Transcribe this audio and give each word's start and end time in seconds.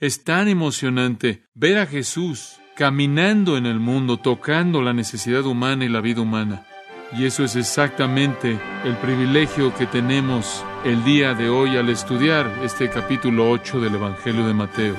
Es 0.00 0.24
tan 0.24 0.48
emocionante 0.48 1.44
ver 1.52 1.76
a 1.76 1.84
Jesús 1.84 2.58
caminando 2.74 3.58
en 3.58 3.66
el 3.66 3.80
mundo, 3.80 4.16
tocando 4.16 4.80
la 4.80 4.94
necesidad 4.94 5.44
humana 5.44 5.84
y 5.84 5.90
la 5.90 6.00
vida 6.00 6.22
humana. 6.22 6.64
Y 7.12 7.26
eso 7.26 7.44
es 7.44 7.54
exactamente 7.54 8.58
el 8.86 8.96
privilegio 8.96 9.74
que 9.74 9.84
tenemos 9.84 10.64
el 10.86 11.04
día 11.04 11.34
de 11.34 11.50
hoy 11.50 11.76
al 11.76 11.90
estudiar 11.90 12.50
este 12.64 12.88
capítulo 12.88 13.50
8 13.50 13.78
del 13.78 13.96
Evangelio 13.96 14.46
de 14.46 14.54
Mateo. 14.54 14.96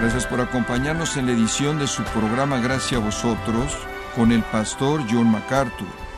Gracias 0.00 0.26
por 0.28 0.40
acompañarnos 0.40 1.16
en 1.16 1.26
la 1.26 1.32
edición 1.32 1.80
de 1.80 1.88
su 1.88 2.04
programa 2.04 2.60
Gracias 2.60 3.00
a 3.00 3.04
vosotros 3.04 3.76
con 4.14 4.30
el 4.30 4.44
pastor 4.44 5.02
John 5.10 5.32
MacArthur. 5.32 6.13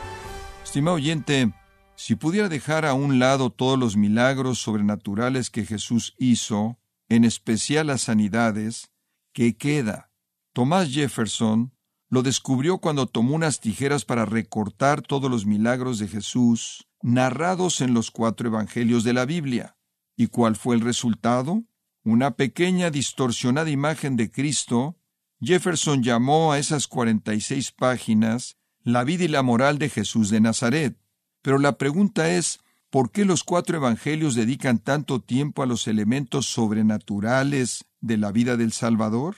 Estimado 0.67 0.97
oyente, 0.97 1.53
si 1.95 2.15
pudiera 2.15 2.49
dejar 2.49 2.85
a 2.85 2.93
un 2.93 3.19
lado 3.19 3.51
todos 3.51 3.79
los 3.79 3.95
milagros 3.95 4.59
sobrenaturales 4.59 5.49
que 5.49 5.65
Jesús 5.65 6.13
hizo, 6.19 6.77
en 7.07 7.23
especial 7.23 7.87
las 7.87 8.01
sanidades, 8.01 8.91
¿qué 9.31 9.55
queda? 9.55 10.11
Tomás 10.51 10.91
Jefferson 10.91 11.73
lo 12.09 12.21
descubrió 12.21 12.79
cuando 12.79 13.07
tomó 13.07 13.33
unas 13.33 13.61
tijeras 13.61 14.03
para 14.03 14.25
recortar 14.25 15.01
todos 15.01 15.31
los 15.31 15.45
milagros 15.45 15.99
de 15.99 16.09
Jesús 16.09 16.89
narrados 17.01 17.79
en 17.79 17.93
los 17.93 18.11
cuatro 18.11 18.49
evangelios 18.49 19.05
de 19.05 19.13
la 19.13 19.23
Biblia. 19.23 19.77
¿Y 20.17 20.27
cuál 20.27 20.57
fue 20.57 20.75
el 20.75 20.81
resultado? 20.81 21.63
una 22.03 22.35
pequeña 22.35 22.91
distorsionada 22.91 23.69
imagen 23.69 24.17
de 24.17 24.29
Cristo, 24.29 24.99
Jefferson 25.39 26.03
llamó 26.03 26.51
a 26.51 26.59
esas 26.59 26.87
46 26.89 27.71
páginas 27.71 28.57
la 28.87 29.03
vida 29.03 29.25
y 29.25 29.27
la 29.27 29.43
moral 29.43 29.79
de 29.79 29.89
Jesús 29.89 30.29
de 30.29 30.39
Nazaret. 30.39 30.97
Pero 31.41 31.59
la 31.59 31.77
pregunta 31.77 32.31
es, 32.31 32.61
¿por 32.89 33.11
qué 33.11 33.25
los 33.25 33.43
cuatro 33.43 33.75
evangelios 33.75 34.33
dedican 34.33 34.79
tanto 34.79 35.19
tiempo 35.19 35.61
a 35.61 35.65
los 35.65 35.89
elementos 35.89 36.45
sobrenaturales 36.45 37.83
de 37.99 38.15
la 38.15 38.31
vida 38.31 38.55
del 38.55 38.71
Salvador? 38.71 39.35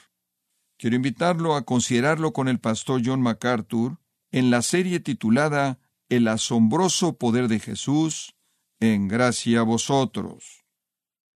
Quiero 0.77 0.95
invitarlo 0.95 1.55
a 1.55 1.63
considerarlo 1.63 2.31
con 2.31 2.47
el 2.47 2.59
pastor 2.59 3.01
John 3.03 3.23
MacArthur 3.23 3.97
en 4.31 4.51
la 4.51 4.61
serie 4.61 4.99
titulada 4.99 5.79
El 6.09 6.27
asombroso 6.27 7.17
poder 7.17 7.47
de 7.47 7.59
Jesús, 7.59 8.35
en 8.79 9.07
gracia 9.07 9.61
a 9.61 9.63
vosotros. 9.63 10.63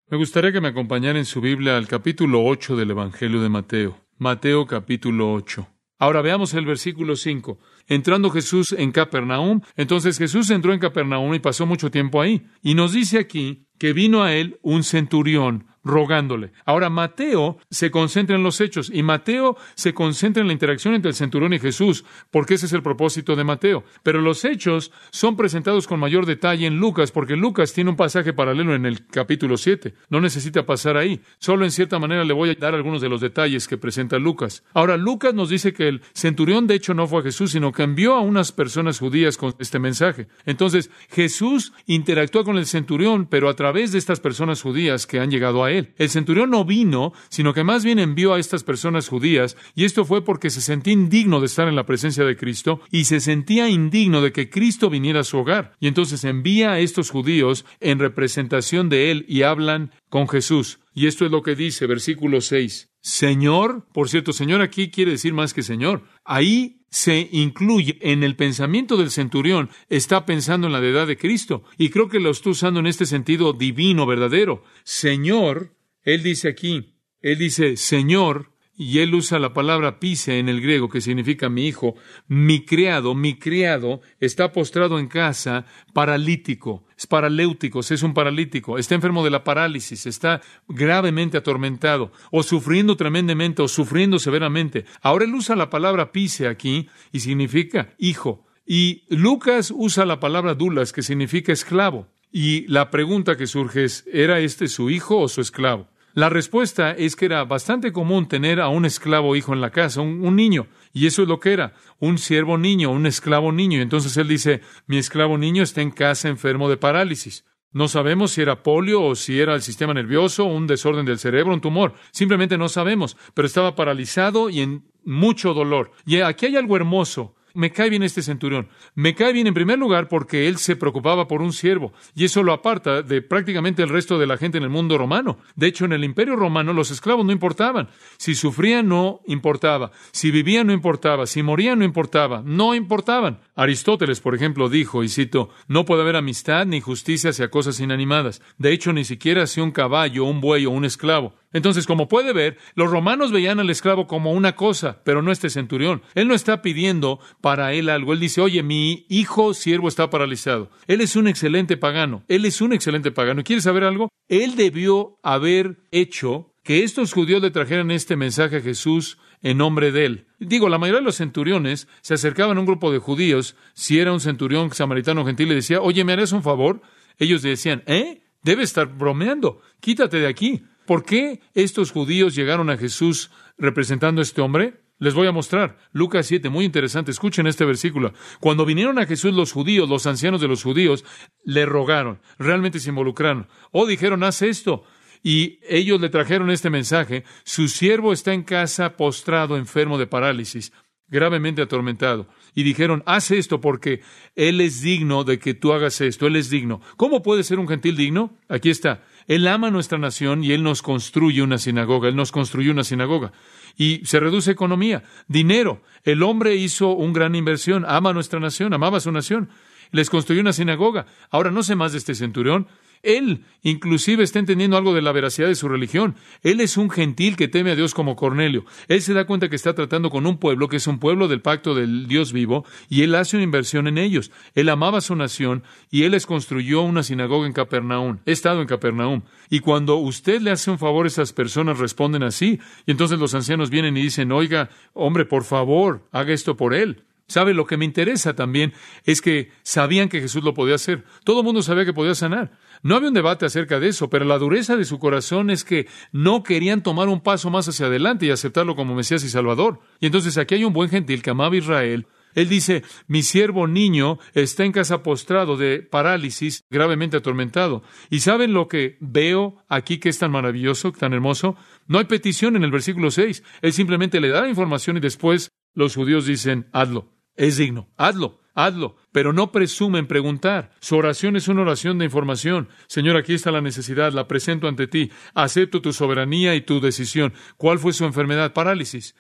Me 0.08 0.18
gustaría 0.18 0.52
que 0.52 0.62
me 0.62 0.70
acompañara 0.70 1.20
en 1.20 1.26
su 1.26 1.42
Biblia 1.42 1.78
al 1.78 1.88
capítulo 1.88 2.44
8 2.44 2.76
del 2.76 2.90
Evangelio 2.90 3.40
de 3.40 3.50
Mateo. 3.50 4.04
Mateo 4.18 4.66
capítulo 4.66 5.32
8. 5.32 5.68
Ahora 6.00 6.22
veamos 6.22 6.54
el 6.54 6.66
versículo 6.66 7.18
5. 7.18 7.60
Entrando 7.88 8.30
Jesús 8.30 8.74
en 8.78 8.94
Capernaum, 8.94 9.60
entonces 9.76 10.18
Jesús 10.18 10.50
entró 10.50 10.74
en 10.74 10.80
Capernaum 10.80 11.34
y 11.34 11.40
pasó 11.40 11.66
mucho 11.66 11.92
tiempo 11.92 12.22
ahí. 12.22 12.48
Y 12.62 12.74
nos 12.74 12.94
dice 12.94 13.20
aquí 13.20 13.66
que 13.78 13.92
vino 13.92 14.24
a 14.24 14.34
él 14.34 14.58
un 14.62 14.84
centurión 14.84 15.68
rogándole. 15.90 16.52
Ahora 16.66 16.90
Mateo 16.90 17.58
se 17.70 17.92
concentra 17.92 18.36
en 18.36 18.44
los 18.44 18.62
hechos 18.62 18.92
y 18.94 19.04
Mateo 19.04 19.58
se 19.76 19.94
concentra 19.94 20.42
en 20.42 20.48
la 20.48 20.54
interacción 20.54 20.94
entre 20.94 21.10
el 21.10 21.16
centurión 21.16 21.54
y 21.54 21.60
Jesús, 21.60 22.06
porque 22.32 22.54
ese 22.54 22.68
es 22.68 22.74
el 22.74 22.84
propósito 22.84 23.36
de 23.36 23.44
Mateo. 23.44 23.84
Pero 24.04 24.22
los 24.22 24.46
hechos 24.46 24.92
son 25.12 25.36
presentados 25.36 25.88
con 25.88 26.00
mayor 26.00 26.26
detalle 26.26 26.68
en 26.68 26.78
Lucas, 26.78 27.12
porque 27.12 27.36
Lucas 27.36 27.74
tiene 27.74 27.90
un 27.90 27.96
pasaje 27.96 28.34
paralelo 28.34 28.76
en 28.76 28.86
el 28.86 29.06
capítulo 29.08 29.58
7. 29.58 29.94
No 30.10 30.22
necesita 30.22 30.66
pasar 30.66 30.98
ahí. 30.98 31.22
Solo 31.40 31.66
en 31.66 31.72
cierta 31.72 32.00
manera 32.00 32.24
le 32.24 32.34
voy 32.34 32.52
a 32.52 32.56
dar 32.56 32.76
algunos 32.76 33.02
de 33.02 33.10
los 33.10 33.22
detalles 33.22 33.68
que 33.68 33.78
presenta 33.78 34.20
Lucas. 34.20 34.64
Ahora 34.74 34.98
Lucas 34.98 35.34
nos 35.34 35.50
dice 35.50 35.74
que 35.74 35.88
el 35.88 36.02
centurión 36.14 36.68
de 36.68 36.76
hecho 36.76 36.94
no 36.94 37.08
fue 37.08 37.22
a 37.22 37.24
Jesús, 37.24 37.52
sino 37.52 37.72
que 37.72 37.84
envió 37.84 38.14
a 38.14 38.22
unas 38.22 38.52
personas 38.52 39.00
judías 39.00 39.38
con 39.38 39.56
este 39.60 39.80
mensaje. 39.80 40.28
Entonces 40.46 40.90
Jesús 41.10 41.74
interactúa 41.86 42.44
con 42.44 42.58
el 42.58 42.66
centurión, 42.66 43.26
pero 43.26 43.50
a 43.50 43.56
través 43.56 43.92
de 43.92 43.98
estas 43.98 44.20
personas 44.20 44.62
judías 44.62 45.08
que 45.08 45.20
han 45.20 45.32
llegado 45.32 45.64
a 45.64 45.72
él. 45.72 45.79
El 45.98 46.10
centurión 46.10 46.50
no 46.50 46.66
vino, 46.66 47.14
sino 47.30 47.54
que 47.54 47.64
más 47.64 47.84
bien 47.84 48.00
envió 48.00 48.34
a 48.34 48.40
estas 48.40 48.64
personas 48.64 49.08
judías, 49.08 49.58
y 49.76 49.86
esto 49.86 50.06
fue 50.06 50.24
porque 50.24 50.50
se 50.50 50.62
sentía 50.62 50.94
indigno 50.94 51.40
de 51.40 51.46
estar 51.46 51.68
en 51.68 51.76
la 51.76 51.86
presencia 51.86 52.24
de 52.24 52.38
Cristo 52.38 52.82
y 52.92 53.06
se 53.06 53.20
sentía 53.20 53.70
indigno 53.70 54.22
de 54.22 54.32
que 54.32 54.50
Cristo 54.50 54.90
viniera 54.90 55.22
a 55.22 55.24
su 55.24 55.38
hogar. 55.38 55.74
Y 55.80 55.88
entonces 55.88 56.24
envía 56.24 56.72
a 56.72 56.80
estos 56.80 57.10
judíos 57.10 57.66
en 57.80 58.00
representación 58.00 58.90
de 58.90 59.12
él 59.12 59.26
y 59.28 59.44
hablan 59.44 59.92
con 60.10 60.28
Jesús. 60.28 60.80
Y 60.94 61.08
esto 61.08 61.26
es 61.26 61.32
lo 61.32 61.44
que 61.44 61.56
dice 61.56 61.88
versículo 61.88 62.42
6. 62.42 62.90
Señor, 63.10 63.88
por 63.92 64.08
cierto, 64.08 64.34
Señor 64.34 64.62
aquí 64.62 64.92
quiere 64.92 65.12
decir 65.12 65.34
más 65.34 65.54
que 65.54 65.64
Señor. 65.64 66.04
Ahí 66.24 66.86
se 66.90 67.28
incluye 67.32 67.98
en 68.02 68.24
el 68.24 68.36
pensamiento 68.36 68.98
del 68.98 69.10
centurión, 69.10 69.70
está 69.90 70.26
pensando 70.26 70.68
en 70.68 70.74
la 70.74 70.82
deidad 70.82 71.08
de 71.08 71.18
Cristo. 71.18 71.64
Y 71.78 71.90
creo 71.90 72.08
que 72.08 72.20
lo 72.20 72.30
está 72.30 72.52
usando 72.52 72.80
en 72.80 72.88
este 72.88 73.06
sentido 73.06 73.54
divino, 73.54 74.06
verdadero. 74.06 74.64
Señor, 74.84 75.76
él 76.04 76.22
dice 76.22 76.50
aquí, 76.50 76.96
él 77.22 77.40
dice 77.40 77.78
Señor, 77.78 78.52
y 78.80 79.00
él 79.00 79.14
usa 79.14 79.40
la 79.40 79.52
palabra 79.52 80.00
pise 80.00 80.40
en 80.40 80.48
el 80.48 80.62
griego, 80.62 80.88
que 80.88 81.02
significa 81.02 81.50
mi 81.50 81.68
hijo. 81.68 81.96
Mi 82.30 82.64
criado, 82.64 83.14
mi 83.14 83.38
criado, 83.38 84.00
está 84.22 84.54
postrado 84.54 85.00
en 85.00 85.10
casa, 85.10 85.66
paralítico. 85.92 86.86
Es 86.98 87.06
paraléutico, 87.06 87.82
es 87.82 88.04
un 88.04 88.14
paralítico. 88.14 88.78
Está 88.78 88.96
enfermo 88.96 89.22
de 89.22 89.32
la 89.32 89.44
parálisis, 89.44 90.06
está 90.06 90.40
gravemente 90.70 91.38
atormentado, 91.38 92.14
o 92.32 92.42
sufriendo 92.42 92.96
tremendamente, 92.96 93.62
o 93.62 93.68
sufriendo 93.68 94.18
severamente. 94.18 94.86
Ahora 95.02 95.26
él 95.26 95.36
usa 95.36 95.58
la 95.58 95.70
palabra 95.70 96.14
pise 96.14 96.48
aquí, 96.48 96.88
y 97.12 97.20
significa 97.20 97.94
hijo. 97.98 98.46
Y 98.66 99.04
Lucas 99.10 99.74
usa 99.76 100.06
la 100.06 100.22
palabra 100.22 100.56
dulas, 100.56 100.94
que 100.94 101.04
significa 101.04 101.52
esclavo. 101.52 102.08
Y 102.32 102.66
la 102.68 102.92
pregunta 102.92 103.36
que 103.36 103.46
surge 103.46 103.84
es, 103.84 104.06
¿era 104.10 104.40
este 104.40 104.70
su 104.70 104.90
hijo 104.90 105.20
o 105.20 105.28
su 105.28 105.42
esclavo? 105.42 105.90
La 106.20 106.28
respuesta 106.28 106.92
es 106.92 107.16
que 107.16 107.24
era 107.24 107.46
bastante 107.46 107.94
común 107.94 108.28
tener 108.28 108.60
a 108.60 108.68
un 108.68 108.84
esclavo 108.84 109.38
hijo 109.38 109.54
en 109.54 109.62
la 109.62 109.70
casa, 109.70 110.02
un, 110.02 110.36
niño, 110.36 110.68
y 110.92 111.08
eso 111.08 111.22
es 111.22 111.30
lo 111.30 111.40
que 111.40 111.54
era, 111.54 111.76
un 111.98 112.18
siervo 112.18 112.58
niño, 112.58 112.92
un 112.92 113.06
esclavo 113.06 113.54
niño. 113.54 113.80
Entonces 113.80 114.18
él 114.18 114.28
dice, 114.28 114.60
mi 114.86 114.98
esclavo 114.98 115.38
niño 115.38 115.64
está 115.64 115.82
en 115.82 115.92
casa 115.92 116.28
enfermo 116.28 116.70
de 116.70 116.76
parálisis. 116.76 117.46
No 117.72 117.88
sabemos 117.88 118.32
si 118.32 118.42
era 118.42 118.64
polio 118.64 119.02
o 119.02 119.16
si 119.16 119.40
era 119.40 119.56
el 119.56 119.62
sistema 119.62 119.94
nervioso, 119.94 120.44
un 120.44 120.68
desorden 120.68 121.06
del 121.06 121.20
cerebro, 121.20 121.54
un 121.54 121.62
tumor. 121.62 121.94
Simplemente 122.12 122.58
no 122.58 122.68
sabemos, 122.68 123.16
pero 123.34 123.46
estaba 123.46 123.78
paralizado 123.78 124.50
y 124.50 124.60
en 124.60 124.92
mucho 125.06 125.54
dolor. 125.54 125.92
Y 126.06 126.20
aquí 126.20 126.48
hay 126.48 126.58
algo 126.58 126.76
hermoso 126.76 127.38
me 127.54 127.72
cae 127.72 127.90
bien 127.90 128.04
este 128.04 128.22
centurión. 128.22 128.70
Me 128.96 129.16
cae 129.16 129.34
bien 129.34 129.48
en 129.48 129.54
primer 129.54 129.80
lugar 129.80 130.08
porque 130.08 130.48
él 130.48 130.58
se 130.58 130.76
preocupaba 130.76 131.28
por 131.28 131.42
un 131.42 131.54
siervo 131.54 131.94
y 132.16 132.26
eso 132.26 132.44
lo 132.44 132.54
aparta 132.54 133.02
de 133.02 133.22
prácticamente 133.22 133.84
el 133.84 133.90
resto 133.90 134.18
de 134.18 134.28
la 134.28 134.38
gente 134.38 134.58
en 134.58 134.64
el 134.64 134.70
mundo 134.70 134.98
romano. 134.98 135.38
De 135.56 135.68
hecho, 135.68 135.86
en 135.86 135.94
el 135.94 136.04
imperio 136.04 136.36
romano 136.36 136.74
los 136.74 136.92
esclavos 136.92 137.26
no 137.26 137.32
importaban. 137.32 137.90
Si 138.18 138.36
sufrían 138.36 138.88
no 138.88 139.22
importaba. 139.28 139.92
Si 140.12 140.32
vivían 140.32 140.68
no 140.68 140.74
importaba. 140.74 141.26
Si 141.26 141.44
morían 141.44 141.80
no 141.80 141.86
importaba. 141.86 142.42
No 142.46 142.76
importaban. 142.76 143.40
Aristóteles, 143.56 144.20
por 144.22 144.36
ejemplo, 144.36 144.70
dijo, 144.70 145.04
y 145.04 145.10
cito, 145.10 145.50
no 145.68 145.86
puede 145.86 146.02
haber 146.02 146.16
amistad 146.16 146.66
ni 146.66 146.82
justicia 146.82 147.32
hacia 147.32 147.50
cosas 147.50 147.80
inanimadas. 147.80 148.42
De 148.58 148.72
hecho, 148.72 148.94
ni 148.94 149.04
siquiera 149.04 149.44
hacia 149.44 149.64
un 149.64 149.72
caballo, 149.72 150.24
un 150.26 150.42
buey 150.42 150.66
o 150.66 150.72
un 150.72 150.86
esclavo. 150.86 151.34
Entonces, 151.52 151.88
como 151.88 152.08
puede 152.08 152.34
ver, 152.34 152.58
los 152.76 152.92
romanos 152.92 153.32
veían 153.32 153.60
al 153.60 153.70
esclavo 153.70 154.08
como 154.08 154.34
una 154.34 154.56
cosa, 154.56 155.02
pero 155.04 155.22
no 155.22 155.32
este 155.32 155.50
centurión. 155.50 156.04
Él 156.14 156.28
no 156.28 156.36
está 156.36 156.62
pidiendo 156.62 157.20
para 157.42 157.74
él 157.74 157.90
algo. 157.90 158.14
Él 158.14 158.20
dice, 158.20 158.42
oye, 158.42 158.62
mi 158.62 159.06
hijo 159.10 159.54
siervo 159.54 159.88
está 159.88 160.10
paralizado. 160.10 160.70
Él 160.88 161.02
es 161.02 161.16
un 161.16 161.28
excelente 161.28 161.78
pagano. 161.78 162.24
Él 162.28 162.46
es 162.46 162.62
un 162.62 162.74
excelente 162.74 163.12
pagano. 163.12 163.42
¿Y 163.42 163.44
quieres 163.44 163.64
saber 163.64 163.84
algo? 163.84 164.10
Él 164.28 164.56
debió 164.56 165.18
haber 165.24 165.78
hecho 165.92 166.54
que 166.64 166.84
estos 166.84 167.14
judíos 167.14 167.42
le 167.42 167.50
trajeran 167.50 167.90
este 167.90 168.16
mensaje 168.16 168.58
a 168.58 168.62
Jesús 168.62 169.18
en 169.42 169.58
nombre 169.58 169.92
de 169.92 170.06
él. 170.06 170.28
Digo, 170.40 170.70
la 170.70 170.78
mayoría 170.78 171.00
de 171.00 171.06
los 171.06 171.16
centuriones 171.16 171.88
se 172.02 172.14
acercaban 172.14 172.58
a 172.58 172.60
un 172.60 172.66
grupo 172.66 172.92
de 172.92 173.00
judíos, 173.00 173.56
si 173.74 174.00
era 174.00 174.12
un 174.12 174.20
centurión 174.20 174.72
samaritano 174.72 175.26
gentil, 175.26 175.52
y 175.52 175.56
decía, 175.56 175.82
oye, 175.82 176.04
¿me 176.04 176.14
harás 176.14 176.32
un 176.32 176.44
favor? 176.44 176.82
Ellos 177.18 177.42
decían, 177.42 177.84
¿eh? 177.88 178.22
Debe 178.42 178.64
estar 178.64 178.88
bromeando, 178.88 179.62
quítate 179.82 180.18
de 180.18 180.28
aquí. 180.28 180.64
¿Por 180.90 181.06
qué 181.06 181.40
estos 181.54 181.92
judíos 181.92 182.34
llegaron 182.34 182.72
a 182.72 182.78
Jesús 182.78 183.30
representando 183.60 184.22
a 184.22 184.24
este 184.24 184.42
hombre? 184.42 184.82
Les 184.98 185.14
voy 185.14 185.28
a 185.28 185.32
mostrar. 185.32 185.78
Lucas 185.92 186.26
7, 186.26 186.50
muy 186.50 186.66
interesante. 186.66 187.12
Escuchen 187.12 187.46
este 187.46 187.64
versículo. 187.64 188.12
Cuando 188.40 188.66
vinieron 188.66 188.98
a 188.98 189.06
Jesús 189.06 189.32
los 189.36 189.52
judíos, 189.52 189.88
los 189.88 190.08
ancianos 190.08 190.42
de 190.42 190.48
los 190.48 190.64
judíos, 190.64 191.06
le 191.46 191.68
rogaron, 191.68 192.22
realmente 192.40 192.80
se 192.80 192.90
involucraron. 192.90 193.48
O 193.70 193.86
dijeron, 193.86 194.24
haz 194.24 194.42
esto. 194.42 194.84
Y 195.22 195.60
ellos 195.70 196.02
le 196.02 196.10
trajeron 196.10 196.50
este 196.50 196.72
mensaje. 196.72 197.24
Su 197.44 197.68
siervo 197.68 198.12
está 198.12 198.34
en 198.34 198.42
casa 198.42 198.98
postrado, 198.98 199.58
enfermo 199.58 200.00
de 200.00 200.08
parálisis, 200.08 200.74
gravemente 201.08 201.62
atormentado. 201.62 202.28
Y 202.56 202.64
dijeron, 202.64 203.04
haz 203.06 203.30
esto 203.30 203.62
porque 203.62 204.02
Él 204.36 204.60
es 204.60 204.82
digno 204.82 205.24
de 205.24 205.38
que 205.38 205.54
tú 205.54 205.72
hagas 205.72 206.02
esto. 206.02 206.26
Él 206.26 206.36
es 206.36 206.50
digno. 206.50 206.82
¿Cómo 206.98 207.22
puede 207.22 207.44
ser 207.44 207.60
un 207.60 207.68
gentil 207.68 207.96
digno? 207.96 208.36
Aquí 208.48 208.72
está. 208.72 209.04
Él 209.30 209.48
ama 209.48 209.70
nuestra 209.70 210.00
nación 210.00 210.44
y 210.44 210.54
Él 210.54 210.64
nos 210.64 210.82
construye 210.82 211.44
una 211.44 211.60
sinagoga, 211.60 212.10
Él 212.10 212.16
nos 212.16 212.32
construyó 212.32 212.72
una 212.72 212.84
sinagoga. 212.84 213.32
Y 213.78 214.02
se 214.04 214.20
reduce 214.20 214.50
economía, 214.50 215.04
dinero. 215.28 215.84
El 216.04 216.24
hombre 216.24 216.56
hizo 216.56 216.90
una 216.90 217.14
gran 217.14 217.36
inversión, 217.36 217.86
ama 217.88 218.12
nuestra 218.12 218.40
nación, 218.40 218.74
amaba 218.74 219.00
su 219.00 219.12
nación. 219.12 219.50
les 219.92 220.10
construyó 220.10 220.42
una 220.42 220.52
sinagoga. 220.52 221.06
Ahora 221.30 221.52
no 221.52 221.62
sé 221.62 221.76
más 221.76 221.92
de 221.92 222.00
este 222.00 222.16
centurión. 222.16 222.68
Él 223.04 223.44
inclusive 223.62 224.24
está 224.24 224.40
entendiendo 224.40 224.78
algo 224.78 224.94
de 224.94 225.02
la 225.02 225.12
veracidad 225.12 225.48
de 225.48 225.56
su 225.56 225.68
religión. 225.68 226.16
Él 226.44 226.62
es 226.62 226.78
un 226.78 226.90
gentil 226.90 227.36
que 227.36 227.48
teme 227.48 227.72
a 227.72 227.76
Dios 227.76 227.94
como 227.94 228.16
Cornelio. 228.16 228.66
Él 228.88 229.02
se 229.02 229.14
da 229.14 229.26
cuenta 229.26 229.50
que 229.50 229.56
está 229.56 229.74
tratando 229.74 230.10
con 230.10 230.26
un 230.26 230.38
pueblo 230.38 230.68
que 230.68 230.78
es 230.78 230.88
un 230.88 231.00
pueblo 231.00 231.28
del 231.28 231.42
pacto 231.42 231.76
del 231.76 232.08
Dios 232.08 232.34
vivo 232.34 232.66
y 232.90 233.04
él 233.04 233.16
hace 233.16 233.38
una 233.38 233.44
inversión 233.44 233.88
en 233.88 233.98
ellos. 233.98 234.32
Él 234.56 234.70
amaba 234.70 235.02
su 235.02 235.16
nación 235.16 235.64
y 235.92 236.04
él 236.04 236.12
les 236.12 236.26
construyó 236.26 236.82
una 236.82 237.04
sinagoga 237.04 237.48
en 237.48 237.54
Capernaum. 237.54 238.20
He 238.26 238.32
estado 238.32 238.62
en 238.62 238.68
Capernaum. 238.68 239.24
Y 239.50 239.60
cuando 239.60 239.96
usted 239.96 240.42
le 240.42 240.52
hace 240.52 240.72
un 240.72 240.80
favor, 240.80 241.08
esas 241.08 241.34
personas 241.34 241.80
responden 241.80 242.24
así. 242.24 242.60
Y 242.86 242.92
entonces 242.92 243.20
los 243.20 243.34
ancianos 243.36 243.70
vienen 243.70 243.98
y 243.98 244.02
dicen, 244.02 244.32
oiga, 244.32 244.70
hombre, 244.94 245.26
por 245.26 245.44
favor, 245.44 246.08
haga 246.12 246.34
esto 246.34 246.56
por 246.56 246.74
él. 246.74 247.04
¿Sabe? 247.30 247.54
Lo 247.54 247.68
que 247.68 247.78
me 247.78 247.86
interesa 247.86 248.36
también 248.36 248.74
es 249.06 249.22
que 249.22 249.52
sabían 249.62 250.10
que 250.10 250.20
Jesús 250.20 250.44
lo 250.44 250.56
podía 250.56 250.76
hacer. 250.76 251.04
Todo 251.24 251.42
el 251.42 251.46
mundo 251.46 251.62
sabía 251.62 251.86
que 251.86 251.94
podía 251.94 252.16
sanar. 252.16 252.52
No 252.82 252.96
había 252.96 253.10
un 253.10 253.14
debate 253.14 253.46
acerca 253.46 253.80
de 253.80 253.90
eso, 253.90 254.10
pero 254.10 254.26
la 254.26 254.38
dureza 254.38 254.76
de 254.76 254.86
su 254.86 255.00
corazón 255.00 255.50
es 255.50 255.64
que 255.64 255.88
no 256.12 256.44
querían 256.44 256.84
tomar 256.84 257.10
un 257.10 257.22
paso 257.22 257.50
más 257.50 257.68
hacia 257.68 257.88
adelante 257.88 258.26
y 258.26 258.32
aceptarlo 258.32 258.76
como 258.76 258.96
Mesías 258.96 259.24
y 259.24 259.30
Salvador. 259.30 259.80
Y 260.00 260.06
entonces 260.06 260.38
aquí 260.38 260.56
hay 260.56 260.64
un 260.64 260.74
buen 260.74 260.90
gentil 260.90 261.22
que 261.22 261.30
amaba 261.30 261.56
a 261.56 261.58
Israel. 261.58 262.08
Él 262.36 262.48
dice, 262.48 262.84
mi 263.08 263.24
siervo 263.24 263.68
niño 263.68 264.20
está 264.34 264.64
en 264.64 264.72
casa 264.72 265.04
postrado 265.04 265.58
de 265.58 265.82
parálisis, 265.82 266.64
gravemente 266.70 267.18
atormentado. 267.18 267.84
¿Y 268.10 268.20
saben 268.20 268.54
lo 268.54 268.68
que 268.68 268.98
veo 269.02 269.58
aquí 269.68 269.98
que 269.98 270.10
es 270.10 270.20
tan 270.20 270.32
maravilloso, 270.32 270.92
tan 270.92 271.14
hermoso? 271.14 271.56
No 271.88 271.98
hay 271.98 272.06
petición 272.06 272.56
en 272.56 272.64
el 272.64 272.72
versículo 272.72 273.12
6. 273.12 273.44
Él 273.62 273.74
simplemente 273.74 274.20
le 274.20 274.30
da 274.30 274.42
la 274.42 274.50
información 274.50 274.98
y 274.98 275.02
después 275.02 275.52
los 275.74 275.96
judíos 275.96 276.26
dicen, 276.26 276.68
hazlo 276.72 277.19
es 277.40 277.56
digno. 277.56 277.88
Hazlo, 277.96 278.42
hazlo, 278.54 278.98
pero 279.14 279.32
no 279.32 279.54
presumen 279.54 280.08
preguntar. 280.08 280.72
Su 280.82 280.98
oración 280.98 281.38
es 281.38 281.48
una 281.48 281.62
oración 281.62 281.98
de 281.98 282.04
información. 282.04 282.68
Señor, 282.88 283.16
aquí 283.16 283.34
está 283.34 283.50
la 283.50 283.62
necesidad, 283.62 284.12
la 284.12 284.28
presento 284.28 284.68
ante 284.68 284.88
ti. 284.88 285.10
Acepto 285.34 285.82
tu 285.82 285.94
soberanía 285.94 286.54
y 286.56 286.62
tu 286.62 286.82
decisión. 286.82 287.34
¿Cuál 287.56 287.80
fue 287.80 287.94
su 287.94 288.04
enfermedad? 288.04 288.52
Parálisis. 288.52 289.16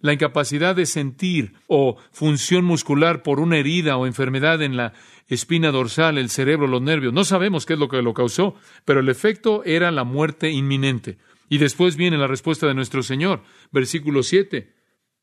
La 0.00 0.12
incapacidad 0.12 0.76
de 0.76 0.86
sentir 0.86 1.54
o 1.66 1.96
función 2.12 2.64
muscular 2.64 3.24
por 3.24 3.40
una 3.40 3.58
herida 3.58 3.96
o 3.96 4.06
enfermedad 4.06 4.62
en 4.62 4.76
la 4.76 4.92
espina 5.26 5.72
dorsal, 5.72 6.16
el 6.16 6.30
cerebro, 6.30 6.68
los 6.68 6.80
nervios. 6.80 7.12
No 7.12 7.24
sabemos 7.24 7.66
qué 7.66 7.72
es 7.72 7.78
lo 7.80 7.88
que 7.88 8.02
lo 8.02 8.14
causó, 8.14 8.54
pero 8.84 9.00
el 9.00 9.08
efecto 9.08 9.64
era 9.64 9.90
la 9.90 10.04
muerte 10.04 10.52
inminente. 10.52 11.18
Y 11.48 11.58
después 11.58 11.96
viene 11.96 12.18
la 12.18 12.28
respuesta 12.28 12.68
de 12.68 12.74
nuestro 12.74 13.02
Señor. 13.02 13.42
Versículo 13.72 14.22
7. 14.22 14.72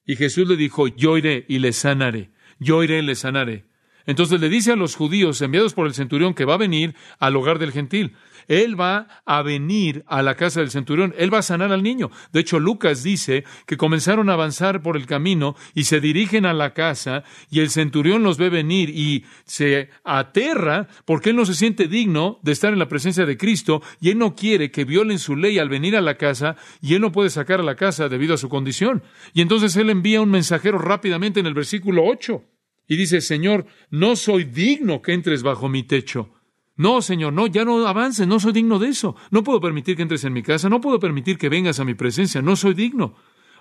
Y 0.06 0.16
Jesús 0.18 0.50
le 0.50 0.58
dijo, 0.58 0.88
yo 0.88 1.18
iré 1.18 1.46
y 1.48 1.60
le 1.60 1.72
sanaré 1.72 2.32
yo 2.62 2.84
iré 2.84 3.00
y 3.00 3.02
le 3.02 3.16
sanaré. 3.16 3.66
Entonces 4.06 4.40
le 4.40 4.50
dice 4.50 4.72
a 4.72 4.76
los 4.76 4.96
judíos 4.96 5.42
enviados 5.42 5.74
por 5.74 5.88
el 5.88 5.94
centurión 5.94 6.34
que 6.34 6.46
va 6.46 6.56
a 6.56 6.58
venir 6.58 6.96
al 7.20 7.36
hogar 7.36 7.60
del 7.60 7.72
gentil. 7.72 8.14
Él 8.48 8.80
va 8.80 9.08
a 9.26 9.44
venir 9.44 10.04
a 10.08 10.24
la 10.24 10.36
casa 10.36 10.62
del 10.62 10.72
centurión, 10.72 11.14
él 11.18 11.32
va 11.32 11.40
a 11.40 11.44
sanar 11.44 11.72
al 11.72 11.84
niño. 11.84 12.10
De 12.34 12.40
hecho, 12.40 12.60
Lucas 12.60 13.04
dice 13.04 13.44
que 13.68 13.78
comenzaron 13.78 14.30
a 14.30 14.34
avanzar 14.34 14.82
por 14.82 14.98
el 14.98 15.06
camino 15.06 15.56
y 15.76 15.84
se 15.84 16.02
dirigen 16.02 16.46
a 16.46 16.54
la 16.54 16.74
casa 16.74 17.24
y 17.52 17.60
el 17.60 17.70
centurión 17.70 18.24
los 18.24 18.38
ve 18.38 18.50
venir 18.50 18.90
y 18.90 19.26
se 19.46 19.90
aterra 20.04 20.88
porque 21.06 21.30
él 21.30 21.36
no 21.36 21.46
se 21.46 21.54
siente 21.54 21.88
digno 21.88 22.40
de 22.42 22.52
estar 22.52 22.74
en 22.74 22.80
la 22.80 22.88
presencia 22.88 23.26
de 23.26 23.38
Cristo 23.38 23.84
y 24.00 24.10
él 24.10 24.18
no 24.18 24.36
quiere 24.36 24.72
que 24.72 24.86
violen 24.86 25.20
su 25.20 25.36
ley 25.36 25.60
al 25.60 25.70
venir 25.70 25.96
a 25.96 26.02
la 26.02 26.18
casa 26.18 26.56
y 26.82 26.96
él 26.96 27.02
no 27.02 27.12
puede 27.12 27.30
sacar 27.30 27.60
a 27.60 27.64
la 27.64 27.76
casa 27.76 28.10
debido 28.10 28.34
a 28.34 28.38
su 28.38 28.50
condición. 28.50 29.04
Y 29.34 29.42
entonces 29.42 29.76
él 29.76 29.92
envía 29.92 30.22
un 30.22 30.32
mensajero 30.32 30.80
rápidamente 30.80 31.40
en 31.40 31.46
el 31.46 31.54
versículo 31.54 32.04
8 32.06 32.44
y 32.88 32.98
dice, 32.98 33.22
Señor, 33.22 33.66
no 33.90 34.16
soy 34.16 34.44
digno 34.44 35.02
que 35.02 35.14
entres 35.14 35.44
bajo 35.44 35.70
mi 35.70 35.84
techo. 35.84 36.30
No, 36.76 37.02
Señor, 37.02 37.34
no, 37.34 37.48
ya 37.48 37.64
no 37.64 37.86
avances, 37.86 38.28
no 38.28 38.40
soy 38.40 38.54
digno 38.54 38.80
de 38.80 38.90
eso. 38.90 39.16
No 39.30 39.44
puedo 39.44 39.62
permitir 39.62 39.96
que 39.96 40.02
entres 40.02 40.24
en 40.24 40.34
mi 40.34 40.42
casa, 40.42 40.70
no 40.70 40.82
puedo 40.82 41.00
permitir 41.00 41.38
que 41.38 41.50
vengas 41.50 41.80
a 41.80 41.86
mi 41.86 41.94
presencia, 41.94 42.42
no 42.42 42.56
soy 42.56 42.74
digno. 42.74 43.16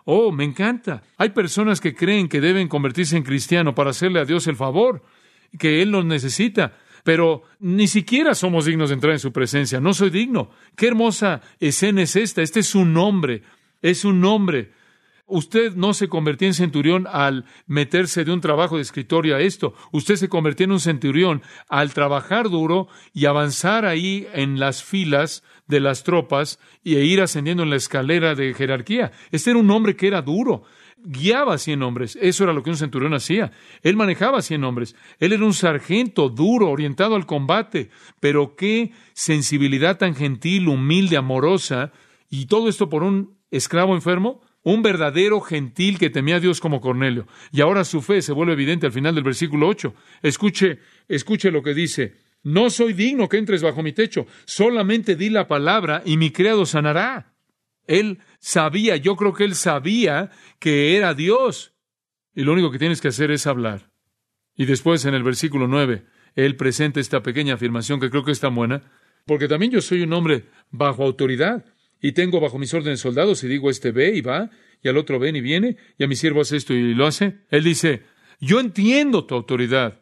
Oh, 0.05 0.33
me 0.33 0.45
encanta. 0.45 1.03
Hay 1.19 1.31
personas 1.31 1.81
que 1.81 1.95
creen 1.95 2.29
que 2.29 2.41
deben 2.41 2.69
convertirse 2.69 3.17
en 3.17 3.23
cristiano 3.23 3.75
para 3.75 3.91
hacerle 3.91 4.21
a 4.21 4.25
Dios 4.25 4.47
el 4.47 4.57
favor, 4.57 5.05
que 5.59 5.83
Él 5.83 5.91
los 5.91 6.05
necesita, 6.05 6.79
pero 7.05 7.43
ni 7.59 7.89
siquiera 7.89 8.35
somos 8.35 8.65
dignos 8.65 8.89
de 8.89 8.95
entrar 8.95 9.13
en 9.13 9.19
su 9.19 9.33
presencia. 9.33 9.81
No 9.81 9.93
soy 9.93 10.11
digno. 10.11 10.51
Qué 10.77 10.87
hermosa 10.87 11.43
escena 11.59 12.03
es 12.03 12.17
esta. 12.17 12.43
Este 12.43 12.61
es 12.61 12.75
un 12.75 12.93
nombre, 12.93 13.43
es 13.83 14.05
un 14.05 14.21
nombre 14.21 14.73
Usted 15.31 15.77
no 15.77 15.95
se 15.95 16.09
convertía 16.09 16.49
en 16.49 16.55
centurión 16.55 17.07
al 17.11 17.45
meterse 17.67 18.25
de 18.25 18.33
un 18.33 18.41
trabajo 18.41 18.77
de 18.77 18.83
escritorio 18.83 19.37
a 19.37 19.41
esto. 19.41 19.75
Usted 19.93 20.17
se 20.17 20.29
convertía 20.29 20.65
en 20.65 20.73
un 20.73 20.81
centurión 20.81 21.43
al 21.69 21.95
trabajar 21.95 22.51
duro 22.51 22.89
y 23.15 23.27
avanzar 23.27 23.87
ahí 23.87 24.27
en 24.35 24.59
las 24.59 24.83
filas 24.83 25.45
de 25.69 25.79
las 25.79 26.03
tropas 26.03 26.59
e 26.85 27.05
ir 27.05 27.21
ascendiendo 27.21 27.63
en 27.63 27.71
la 27.71 27.77
escalera 27.77 28.35
de 28.35 28.55
jerarquía. 28.55 29.13
Este 29.31 29.51
era 29.51 29.61
un 29.61 29.71
hombre 29.71 29.95
que 29.95 30.09
era 30.09 30.21
duro. 30.21 30.65
Guiaba 30.99 31.55
a 31.55 31.59
cien 31.59 31.83
hombres. 31.85 32.19
Eso 32.21 32.43
era 32.43 32.53
lo 32.53 32.65
que 32.65 32.71
un 32.71 32.77
centurión 32.77 33.15
hacía. 33.15 33.53
Él 33.83 33.97
manejaba 33.97 34.39
a 34.39 34.43
cien 34.43 34.65
hombres. 34.65 34.97
Él 35.21 35.33
era 35.33 35.45
un 35.45 35.55
sargento 35.55 36.29
duro, 36.29 36.69
orientado 36.71 37.15
al 37.15 37.25
combate. 37.25 37.91
Pero 38.19 38.57
qué 38.57 38.91
sensibilidad 39.15 39.97
tan 39.97 40.17
gentil, 40.17 40.69
humilde, 40.69 41.17
amorosa. 41.17 41.93
Y 42.29 42.47
todo 42.47 42.69
esto 42.69 42.89
por 42.89 43.05
un 43.05 43.39
esclavo 43.53 43.95
enfermo 43.95 44.43
un 44.63 44.83
verdadero 44.83 45.41
gentil 45.41 45.99
que 45.99 46.11
temía 46.11 46.37
a 46.37 46.41
Dios 46.41 46.61
como 46.61 46.81
Cornelio. 46.81 47.27
Y 47.53 47.61
ahora 47.61 47.85
su 47.85 48.03
fe 48.03 48.23
se 48.23 48.33
vuelve 48.33 48.53
evidente 48.53 48.87
al 48.87 48.93
final 48.93 49.15
del 49.15 49.25
versículo 49.25 49.69
8. 49.69 49.95
Escuche, 50.23 50.79
escuche 51.09 51.51
lo 51.51 51.63
que 51.63 51.75
dice. 51.75 52.15
No 52.43 52.71
soy 52.71 52.93
digno 52.93 53.29
que 53.29 53.37
entres 53.37 53.63
bajo 53.63 53.83
mi 53.83 53.93
techo, 53.93 54.27
solamente 54.47 55.15
di 55.15 55.29
la 55.29 55.47
palabra 55.47 56.03
y 56.07 56.17
mi 56.17 56.31
criado 56.31 56.65
sanará. 56.65 57.35
Él 57.87 58.19
sabía, 58.39 58.97
yo 58.97 59.17
creo 59.17 59.35
que 59.35 59.45
él 59.45 59.55
sabía 59.55 60.31
que 60.59 60.97
era 60.97 61.13
Dios. 61.13 61.75
Y 62.35 62.45
lo 62.45 62.53
único 62.53 62.71
que 62.71 62.79
tienes 62.79 63.01
que 63.01 63.09
hacer 63.09 63.31
es 63.31 63.47
hablar. 63.47 63.91
Y 64.57 64.65
después 64.65 65.05
en 65.05 65.15
el 65.15 65.23
versículo 65.23 65.67
9, 65.67 66.05
él 66.35 66.57
presenta 66.57 67.01
esta 67.01 67.23
pequeña 67.23 67.55
afirmación 67.55 68.01
que 68.01 68.11
creo 68.11 68.25
que 68.25 68.33
es 68.33 68.41
tan 68.41 68.55
buena, 68.55 68.91
porque 69.27 69.49
también 69.49 69.73
yo 69.73 69.81
soy 69.81 70.03
un 70.03 70.13
hombre 70.13 70.47
bajo 70.71 71.03
autoridad 71.03 71.65
y 72.01 72.13
tengo 72.13 72.41
bajo 72.41 72.59
mis 72.59 72.73
órdenes 72.73 73.01
soldados 73.01 73.45
y 73.45 73.49
digo, 73.49 73.71
este 73.71 73.93
ve 73.93 74.15
y 74.15 74.21
va, 74.21 74.51
y 74.83 74.89
al 74.89 74.97
otro 74.97 75.19
ven 75.19 75.37
y 75.37 75.41
viene, 75.41 75.77
y 75.99 76.05
a 76.05 76.09
mi 76.09 76.17
siervo 76.17 76.41
hace 76.41 76.57
esto 76.57 76.73
y 76.73 76.95
lo 76.95 77.07
hace. 77.07 77.39
Él 77.51 77.65
dice, 77.65 78.03
yo 78.41 78.61
entiendo 78.61 79.27
tu 79.27 79.35
autoridad, 79.35 80.01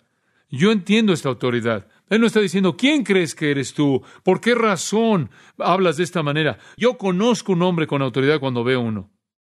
yo 0.48 0.70
entiendo 0.70 1.12
esta 1.12 1.28
autoridad. 1.28 1.88
Él 2.08 2.20
no 2.20 2.26
está 2.26 2.40
diciendo, 2.40 2.76
¿quién 2.76 3.04
crees 3.04 3.34
que 3.34 3.50
eres 3.50 3.74
tú? 3.74 4.02
¿Por 4.22 4.40
qué 4.40 4.54
razón 4.54 5.30
hablas 5.58 5.98
de 5.98 6.04
esta 6.04 6.22
manera? 6.22 6.58
Yo 6.76 6.96
conozco 6.96 7.52
un 7.52 7.62
hombre 7.62 7.86
con 7.86 8.00
autoridad 8.00 8.40
cuando 8.40 8.64
veo 8.64 8.80
uno. 8.80 9.10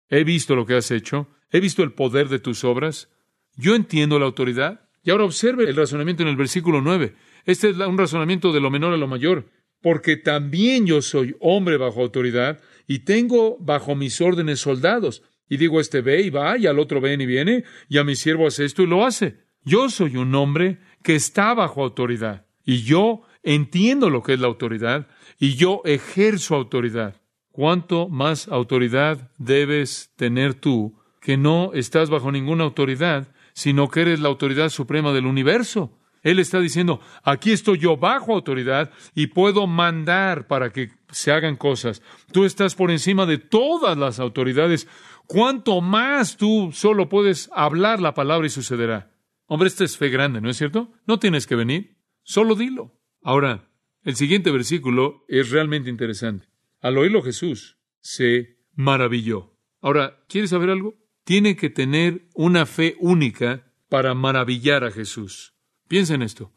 He 0.09 0.23
visto 0.23 0.55
lo 0.55 0.65
que 0.65 0.75
has 0.75 0.91
hecho, 0.91 1.29
he 1.49 1.59
visto 1.59 1.81
el 1.81 1.93
poder 1.93 2.29
de 2.29 2.39
tus 2.39 2.63
obras, 2.63 3.09
yo 3.55 3.75
entiendo 3.75 4.19
la 4.19 4.25
autoridad. 4.25 4.81
Y 5.05 5.11
ahora 5.11 5.25
observe 5.25 5.65
el 5.65 5.75
razonamiento 5.75 6.23
en 6.23 6.29
el 6.29 6.35
versículo 6.35 6.81
9. 6.81 7.15
Este 7.45 7.69
es 7.69 7.77
un 7.77 7.97
razonamiento 7.97 8.53
de 8.53 8.61
lo 8.61 8.69
menor 8.69 8.93
a 8.93 8.97
lo 8.97 9.07
mayor 9.07 9.49
porque 9.83 10.15
también 10.15 10.87
yo 10.87 11.01
soy 11.01 11.35
hombre 11.41 11.75
bajo 11.75 12.01
autoridad 12.01 12.61
y 12.87 12.99
tengo 12.99 13.57
bajo 13.59 13.95
mis 13.95 14.21
órdenes 14.21 14.61
soldados. 14.61 15.23
Y 15.49 15.57
digo, 15.57 15.81
este 15.81 15.99
ve 16.01 16.21
y 16.21 16.29
va, 16.29 16.57
y 16.57 16.65
al 16.65 16.79
otro 16.79 17.01
ven 17.01 17.19
y 17.19 17.25
viene, 17.25 17.65
y 17.89 17.97
a 17.97 18.05
mi 18.05 18.15
siervo 18.15 18.47
hace 18.47 18.63
esto 18.63 18.81
y 18.81 18.87
lo 18.87 19.05
hace. 19.05 19.35
Yo 19.65 19.89
soy 19.89 20.15
un 20.15 20.33
hombre 20.35 20.79
que 21.03 21.15
está 21.15 21.53
bajo 21.53 21.83
autoridad, 21.83 22.45
y 22.65 22.83
yo 22.83 23.23
entiendo 23.43 24.09
lo 24.09 24.23
que 24.23 24.33
es 24.33 24.39
la 24.39 24.47
autoridad, 24.47 25.07
y 25.37 25.55
yo 25.55 25.81
ejerzo 25.83 26.55
autoridad. 26.55 27.21
¿Cuánto 27.51 28.07
más 28.07 28.47
autoridad 28.47 29.31
debes 29.37 30.11
tener 30.15 30.53
tú 30.53 30.97
que 31.19 31.35
no 31.35 31.71
estás 31.73 32.09
bajo 32.09 32.31
ninguna 32.31 32.63
autoridad, 32.63 33.27
sino 33.53 33.89
que 33.89 34.01
eres 34.01 34.21
la 34.21 34.29
autoridad 34.29 34.69
suprema 34.69 35.11
del 35.11 35.25
universo? 35.25 35.99
Él 36.23 36.39
está 36.39 36.61
diciendo, 36.61 37.01
aquí 37.23 37.51
estoy 37.51 37.79
yo 37.79 37.97
bajo 37.97 38.33
autoridad 38.33 38.91
y 39.13 39.27
puedo 39.27 39.67
mandar 39.67 40.47
para 40.47 40.71
que 40.71 40.91
se 41.11 41.31
hagan 41.31 41.57
cosas. 41.57 42.01
Tú 42.31 42.45
estás 42.45 42.75
por 42.75 42.91
encima 42.91 43.25
de 43.25 43.37
todas 43.37 43.97
las 43.97 44.19
autoridades. 44.19 44.87
¿Cuánto 45.27 45.81
más 45.81 46.37
tú 46.37 46.71
solo 46.73 47.09
puedes 47.09 47.49
hablar 47.53 47.99
la 47.99 48.13
palabra 48.13 48.47
y 48.47 48.49
sucederá? 48.49 49.11
Hombre, 49.47 49.67
esta 49.67 49.83
es 49.83 49.97
fe 49.97 50.09
grande, 50.09 50.39
¿no 50.39 50.49
es 50.49 50.57
cierto? 50.57 50.93
No 51.05 51.19
tienes 51.19 51.45
que 51.45 51.55
venir, 51.55 51.97
solo 52.23 52.55
dilo. 52.55 52.97
Ahora, 53.21 53.69
el 54.03 54.15
siguiente 54.15 54.49
versículo 54.49 55.25
es 55.27 55.51
realmente 55.51 55.89
interesante. 55.89 56.47
Al 56.81 56.97
oírlo 56.97 57.21
Jesús 57.21 57.77
se 57.99 58.57
maravilló. 58.73 59.57
Ahora, 59.81 60.23
¿quieres 60.29 60.51
saber 60.51 60.69
algo? 60.69 60.95
Tiene 61.25 61.55
que 61.57 61.69
tener 61.69 62.27
una 62.33 62.65
fe 62.65 62.95
única 62.99 63.73
para 63.89 64.13
maravillar 64.13 64.83
a 64.83 64.91
Jesús. 64.91 65.52
Piensa 65.93 66.15
en 66.15 66.23
esto, 66.23 66.51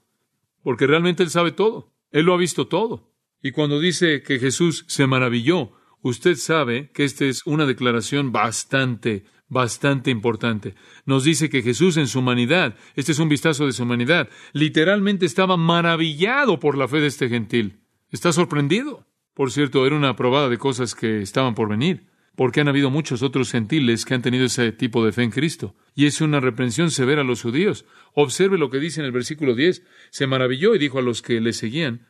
porque 0.62 0.86
realmente 0.86 1.22
Él 1.22 1.28
sabe 1.28 1.52
todo, 1.52 1.92
Él 2.10 2.24
lo 2.24 2.32
ha 2.32 2.38
visto 2.38 2.68
todo. 2.68 3.12
Y 3.42 3.50
cuando 3.50 3.80
dice 3.80 4.22
que 4.22 4.38
Jesús 4.38 4.86
se 4.88 5.06
maravilló, 5.06 5.72
usted 6.00 6.36
sabe 6.36 6.90
que 6.94 7.04
esta 7.04 7.26
es 7.26 7.44
una 7.44 7.66
declaración 7.66 8.32
bastante, 8.32 9.26
bastante 9.46 10.10
importante. 10.10 10.74
Nos 11.04 11.24
dice 11.24 11.50
que 11.50 11.60
Jesús 11.60 11.98
en 11.98 12.06
su 12.06 12.20
humanidad, 12.20 12.76
este 12.94 13.12
es 13.12 13.18
un 13.18 13.28
vistazo 13.28 13.66
de 13.66 13.72
su 13.72 13.82
humanidad, 13.82 14.30
literalmente 14.54 15.26
estaba 15.26 15.58
maravillado 15.58 16.58
por 16.58 16.78
la 16.78 16.88
fe 16.88 17.00
de 17.00 17.08
este 17.08 17.28
gentil. 17.28 17.82
Está 18.08 18.32
sorprendido. 18.32 19.06
Por 19.34 19.52
cierto, 19.52 19.86
era 19.86 19.96
una 19.96 20.16
probada 20.16 20.48
de 20.48 20.56
cosas 20.56 20.94
que 20.94 21.20
estaban 21.20 21.54
por 21.54 21.68
venir, 21.68 22.06
porque 22.36 22.60
han 22.60 22.68
habido 22.68 22.90
muchos 22.90 23.22
otros 23.22 23.50
gentiles 23.50 24.04
que 24.04 24.14
han 24.14 24.22
tenido 24.22 24.44
ese 24.44 24.70
tipo 24.70 25.04
de 25.04 25.12
fe 25.12 25.22
en 25.22 25.30
Cristo. 25.30 25.74
Y 25.94 26.04
es 26.04 26.20
una 26.20 26.38
reprensión 26.38 26.90
severa 26.90 27.22
a 27.22 27.24
los 27.24 27.42
judíos. 27.42 27.86
Observe 28.12 28.58
lo 28.58 28.70
que 28.70 28.78
dice 28.78 29.00
en 29.00 29.06
el 29.06 29.12
versículo 29.12 29.54
10. 29.54 29.82
Se 30.10 30.26
maravilló 30.26 30.74
y 30.74 30.78
dijo 30.78 30.98
a 30.98 31.02
los 31.02 31.22
que 31.22 31.40
le 31.40 31.54
seguían, 31.54 32.06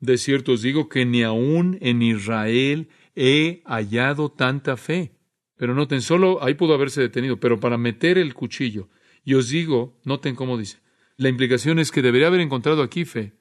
de 0.00 0.18
cierto 0.18 0.52
os 0.52 0.62
digo 0.62 0.88
que 0.88 1.04
ni 1.04 1.22
aún 1.22 1.78
en 1.80 2.02
Israel 2.02 2.88
he 3.14 3.62
hallado 3.64 4.30
tanta 4.30 4.76
fe. 4.76 5.12
Pero 5.56 5.74
noten, 5.74 6.02
solo 6.02 6.42
ahí 6.42 6.54
pudo 6.54 6.74
haberse 6.74 7.00
detenido, 7.00 7.38
pero 7.40 7.58
para 7.58 7.78
meter 7.78 8.18
el 8.18 8.34
cuchillo. 8.34 8.88
Y 9.24 9.34
os 9.34 9.48
digo, 9.48 9.98
noten 10.04 10.34
cómo 10.34 10.58
dice, 10.58 10.78
la 11.16 11.28
implicación 11.28 11.78
es 11.78 11.90
que 11.90 12.02
debería 12.02 12.28
haber 12.28 12.40
encontrado 12.40 12.82
aquí 12.82 13.04
fe. 13.04 13.32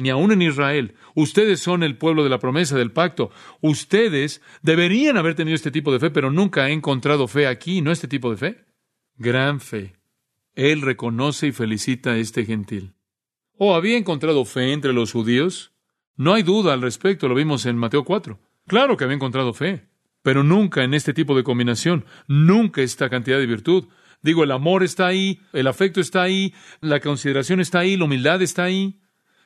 Ni 0.00 0.10
aún 0.10 0.32
en 0.32 0.42
Israel. 0.42 0.94
Ustedes 1.14 1.60
son 1.60 1.82
el 1.82 1.96
pueblo 1.98 2.24
de 2.24 2.30
la 2.30 2.38
promesa, 2.38 2.76
del 2.76 2.92
pacto. 2.92 3.30
Ustedes 3.60 4.40
deberían 4.62 5.16
haber 5.16 5.34
tenido 5.34 5.54
este 5.54 5.70
tipo 5.70 5.92
de 5.92 6.00
fe, 6.00 6.10
pero 6.10 6.30
nunca 6.30 6.68
he 6.68 6.72
encontrado 6.72 7.28
fe 7.28 7.46
aquí, 7.46 7.82
no 7.82 7.92
este 7.92 8.08
tipo 8.08 8.30
de 8.30 8.36
fe. 8.36 8.64
Gran 9.16 9.60
fe. 9.60 9.96
Él 10.54 10.82
reconoce 10.82 11.48
y 11.48 11.52
felicita 11.52 12.12
a 12.12 12.16
este 12.16 12.44
gentil. 12.44 12.94
¿O 13.56 13.74
había 13.74 13.98
encontrado 13.98 14.44
fe 14.44 14.72
entre 14.72 14.92
los 14.92 15.12
judíos? 15.12 15.72
No 16.16 16.34
hay 16.34 16.42
duda 16.42 16.72
al 16.72 16.82
respecto, 16.82 17.28
lo 17.28 17.34
vimos 17.34 17.66
en 17.66 17.76
Mateo 17.76 18.04
4. 18.04 18.38
Claro 18.66 18.96
que 18.96 19.04
había 19.04 19.16
encontrado 19.16 19.52
fe, 19.52 19.88
pero 20.22 20.42
nunca 20.42 20.82
en 20.82 20.94
este 20.94 21.12
tipo 21.12 21.36
de 21.36 21.44
combinación, 21.44 22.04
nunca 22.26 22.82
esta 22.82 23.10
cantidad 23.10 23.38
de 23.38 23.46
virtud. 23.46 23.88
Digo, 24.22 24.44
el 24.44 24.50
amor 24.50 24.82
está 24.82 25.06
ahí, 25.06 25.40
el 25.52 25.66
afecto 25.66 26.00
está 26.00 26.22
ahí, 26.22 26.54
la 26.80 27.00
consideración 27.00 27.60
está 27.60 27.80
ahí, 27.80 27.96
la 27.96 28.04
humildad 28.04 28.42
está 28.42 28.64
ahí, 28.64 29.00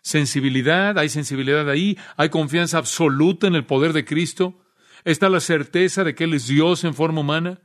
sensibilidad, 0.04 0.99
hay 0.99 1.08
sensibilidad 1.08 1.68
ahí, 1.68 1.99
hay 2.16 2.28
confianza 2.28 2.76
absoluta 2.76 3.46
en 3.46 3.54
el 3.54 3.64
poder 3.64 3.94
de 3.94 4.04
Cristo, 4.04 4.61
está 5.02 5.30
la 5.30 5.40
certeza 5.40 6.04
de 6.04 6.14
que 6.14 6.25
Él 6.25 6.34
es 6.34 6.46
Dios 6.46 6.84
en 6.84 6.94
forma 6.94 7.23
humana. 7.23 7.62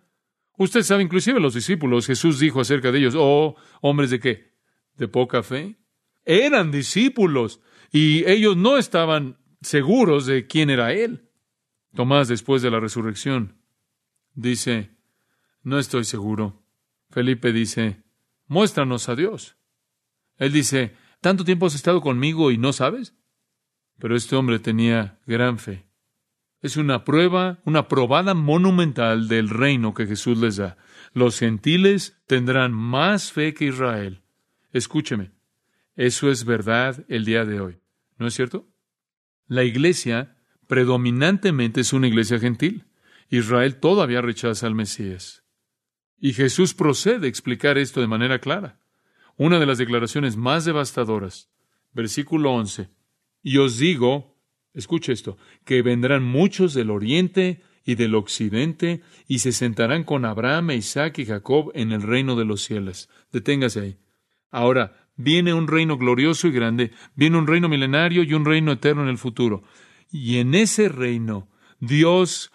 Usted 0.57 0.83
sabe, 0.83 1.03
inclusive 1.03 1.41
los 1.41 1.53
discípulos, 1.53 2.07
Jesús 2.07 2.39
dijo 2.39 2.61
acerca 2.61 2.91
de 2.91 2.99
ellos, 2.99 3.15
oh, 3.17 3.57
hombres 3.81 4.09
de 4.09 4.21
qué? 4.21 4.53
De 4.95 5.09
poca 5.09 5.43
fe. 5.43 5.77
Eran 6.23 6.71
discípulos 6.71 7.59
y 7.91 8.25
ellos 8.25 8.55
no 8.55 8.77
estaban 8.77 9.37
seguros 9.61 10.25
de 10.25 10.47
quién 10.47 10.69
era 10.69 10.93
Él. 10.93 11.29
Tomás, 11.93 12.29
después 12.29 12.61
de 12.61 12.71
la 12.71 12.79
resurrección, 12.79 13.57
dice, 14.33 14.91
no 15.63 15.77
estoy 15.77 16.05
seguro. 16.05 16.63
Felipe 17.09 17.51
dice, 17.51 18.01
muéstranos 18.47 19.09
a 19.09 19.15
Dios. 19.15 19.57
Él 20.37 20.53
dice, 20.53 20.95
¿tanto 21.21 21.45
tiempo 21.45 21.65
has 21.65 21.75
estado 21.75 22.01
conmigo 22.01 22.51
y 22.51 22.57
no 22.57 22.73
sabes? 22.73 23.15
Pero 23.99 24.15
este 24.15 24.35
hombre 24.35 24.59
tenía 24.59 25.19
gran 25.25 25.59
fe. 25.59 25.85
Es 26.61 26.75
una 26.75 27.05
prueba, 27.05 27.59
una 27.63 27.87
probada 27.87 28.33
monumental 28.33 29.27
del 29.27 29.49
reino 29.49 29.93
que 29.93 30.07
Jesús 30.07 30.37
les 30.37 30.57
da. 30.57 30.77
Los 31.13 31.39
gentiles 31.39 32.21
tendrán 32.27 32.73
más 32.73 33.31
fe 33.31 33.53
que 33.53 33.65
Israel. 33.65 34.21
Escúcheme, 34.73 35.31
eso 35.95 36.29
es 36.29 36.45
verdad 36.45 37.05
el 37.07 37.25
día 37.25 37.45
de 37.45 37.61
hoy. 37.61 37.79
¿No 38.17 38.27
es 38.27 38.33
cierto? 38.33 38.67
La 39.47 39.63
iglesia 39.63 40.37
predominantemente 40.67 41.81
es 41.81 41.93
una 41.93 42.07
iglesia 42.07 42.39
gentil. 42.39 42.85
Israel 43.29 43.77
todavía 43.79 44.21
rechaza 44.21 44.67
al 44.67 44.75
Mesías. 44.75 45.43
Y 46.19 46.33
Jesús 46.33 46.73
procede 46.73 47.25
a 47.25 47.29
explicar 47.29 47.77
esto 47.77 48.01
de 48.01 48.07
manera 48.07 48.39
clara. 48.39 48.78
Una 49.39 49.57
de 49.57 49.65
las 49.65 49.77
declaraciones 49.77 50.35
más 50.35 50.65
devastadoras, 50.65 51.49
versículo 51.93 52.51
11. 52.51 52.89
Y 53.41 53.57
os 53.59 53.77
digo, 53.77 54.35
escuche 54.73 55.13
esto, 55.13 55.37
que 55.63 55.81
vendrán 55.81 56.25
muchos 56.25 56.73
del 56.73 56.89
oriente 56.89 57.61
y 57.85 57.95
del 57.95 58.15
occidente 58.15 59.01
y 59.29 59.39
se 59.39 59.53
sentarán 59.53 60.03
con 60.03 60.25
Abraham, 60.25 60.71
Isaac 60.71 61.19
y 61.19 61.25
Jacob 61.25 61.71
en 61.73 61.93
el 61.93 62.01
reino 62.01 62.35
de 62.35 62.43
los 62.43 62.63
cielos. 62.63 63.07
Deténgase 63.31 63.79
ahí. 63.79 63.97
Ahora, 64.51 65.07
viene 65.15 65.53
un 65.53 65.69
reino 65.69 65.97
glorioso 65.97 66.49
y 66.49 66.51
grande, 66.51 66.91
viene 67.15 67.37
un 67.37 67.47
reino 67.47 67.69
milenario 67.69 68.23
y 68.23 68.33
un 68.33 68.43
reino 68.43 68.73
eterno 68.73 69.03
en 69.03 69.09
el 69.09 69.17
futuro. 69.17 69.63
Y 70.11 70.39
en 70.39 70.53
ese 70.53 70.89
reino 70.89 71.47
Dios 71.79 72.51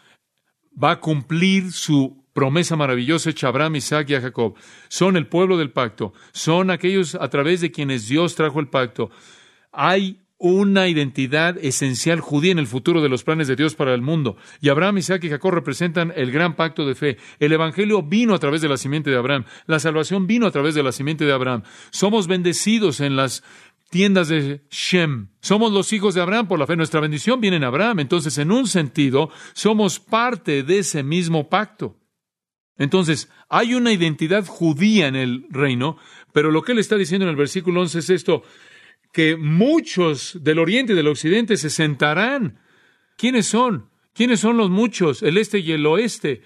va 0.71 0.91
a 0.91 1.01
cumplir 1.01 1.73
su 1.73 2.24
promesa 2.35 2.77
maravillosa 2.77 3.31
hecha 3.31 3.47
a 3.47 3.51
Abraham, 3.51 3.77
Isaac 3.77 4.11
y 4.11 4.15
a 4.17 4.21
Jacob. 4.21 4.55
Son 4.89 5.17
el 5.17 5.27
pueblo 5.27 5.57
del 5.57 5.71
pacto, 5.71 6.13
son 6.33 6.71
aquellos 6.71 7.15
a 7.15 7.31
través 7.31 7.63
de 7.63 7.71
quienes 7.71 8.09
Dios 8.09 8.35
trajo 8.35 8.61
el 8.61 8.69
pacto. 8.69 9.11
Hay 9.73 10.19
una 10.37 10.89
identidad 10.89 11.57
esencial 11.59 12.21
judía 12.21 12.53
en 12.53 12.59
el 12.59 12.67
futuro 12.67 13.01
de 13.01 13.09
los 13.09 13.25
planes 13.25 13.49
de 13.49 13.57
Dios 13.57 13.75
para 13.75 13.95
el 13.95 14.03
mundo. 14.03 14.37
Y 14.61 14.69
Abraham, 14.69 14.99
Isaac 14.99 15.25
y 15.25 15.31
Jacob 15.31 15.53
representan 15.53 16.13
el 16.17 16.33
gran 16.33 16.55
pacto 16.55 16.85
de 16.85 16.95
fe. 16.95 17.17
El 17.39 17.53
Evangelio 17.53 18.03
vino 18.03 18.35
a 18.35 18.39
través 18.39 18.61
de 18.61 18.69
la 18.69 18.77
simiente 18.77 19.11
de 19.11 19.17
Abraham. 19.17 19.45
La 19.67 19.79
salvación 19.79 20.27
vino 20.27 20.47
a 20.47 20.51
través 20.51 20.75
de 20.75 20.83
la 20.83 20.93
simiente 20.93 21.25
de 21.25 21.33
Abraham. 21.33 21.63
Somos 21.91 22.27
bendecidos 22.27 23.01
en 23.01 23.17
las 23.17 23.43
tiendas 23.91 24.29
de 24.29 24.63
Shem. 24.71 25.29
Somos 25.41 25.73
los 25.73 25.93
hijos 25.93 26.15
de 26.15 26.21
Abraham 26.21 26.49
por 26.49 26.59
la 26.59 26.67
fe. 26.67 26.77
Nuestra 26.77 27.01
bendición 27.01 27.41
viene 27.41 27.57
en 27.57 27.65
Abraham. 27.65 28.01
Entonces, 28.01 28.37
en 28.39 28.51
un 28.51 28.67
sentido, 28.67 29.31
somos 29.55 30.01
parte 30.01 30.63
de 30.63 30.81
ese 30.81 31.03
mismo 31.03 31.49
pacto. 31.49 31.97
Entonces, 32.77 33.31
hay 33.49 33.75
una 33.75 33.93
identidad 33.93 34.47
judía 34.47 35.07
en 35.07 35.17
el 35.17 35.47
reino, 35.51 35.97
pero 36.33 36.51
lo 36.51 36.63
que 36.63 36.73
él 36.73 36.79
está 36.79 36.97
diciendo 36.97 37.25
en 37.25 37.31
el 37.31 37.37
versículo 37.37 37.81
11 37.81 37.99
es 38.01 38.11
esto, 38.11 38.43
que 39.13 39.37
muchos 39.37 40.39
del 40.43 40.59
oriente 40.59 40.93
y 40.93 40.97
del 40.97 41.07
occidente 41.07 41.57
se 41.57 41.71
sentarán. 41.71 42.59
¿Quiénes 43.17 43.47
son? 43.47 43.89
¿Quiénes 44.13 44.41
son 44.41 44.57
los 44.57 44.71
muchos? 44.71 45.23
El 45.23 45.39
este 45.39 45.61
y 45.61 45.73
el 45.73 45.87
oeste. 45.87 46.43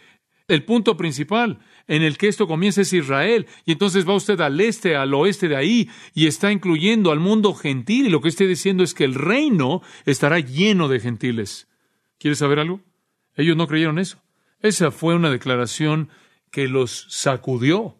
El 0.49 0.64
punto 0.64 0.97
principal 0.97 1.61
en 1.88 2.02
el 2.02 2.18
que 2.18 2.28
esto 2.28 2.47
comienza 2.47 2.82
es 2.82 2.92
Israel. 2.92 3.47
Y 3.64 3.73
entonces 3.73 4.06
va 4.06 4.14
usted 4.14 4.40
al 4.40 4.61
este, 4.61 4.97
al 4.97 5.12
oeste 5.14 5.49
de 5.49 5.56
ahí, 5.56 5.90
y 6.14 6.26
está 6.26 6.52
incluyendo 6.52 7.11
al 7.11 7.20
mundo 7.20 7.54
gentil. 7.54 8.06
Y 8.06 8.11
lo 8.11 8.20
que 8.20 8.28
estoy 8.28 8.47
diciendo 8.47 8.85
es 8.85 8.94
que 8.94 9.04
el 9.04 9.14
reino 9.14 9.82
estará 10.04 10.38
lleno 10.38 10.88
de 10.88 11.00
gentiles. 11.00 11.68
¿Quieres 12.18 12.38
saber 12.38 12.58
algo? 12.58 12.80
Ellos 13.35 13.56
no 13.56 13.66
creyeron 13.66 13.99
eso. 13.99 14.23
Esa 14.60 14.90
fue 14.90 15.14
una 15.14 15.30
declaración 15.30 16.08
que 16.50 16.68
los 16.68 17.06
sacudió. 17.08 17.96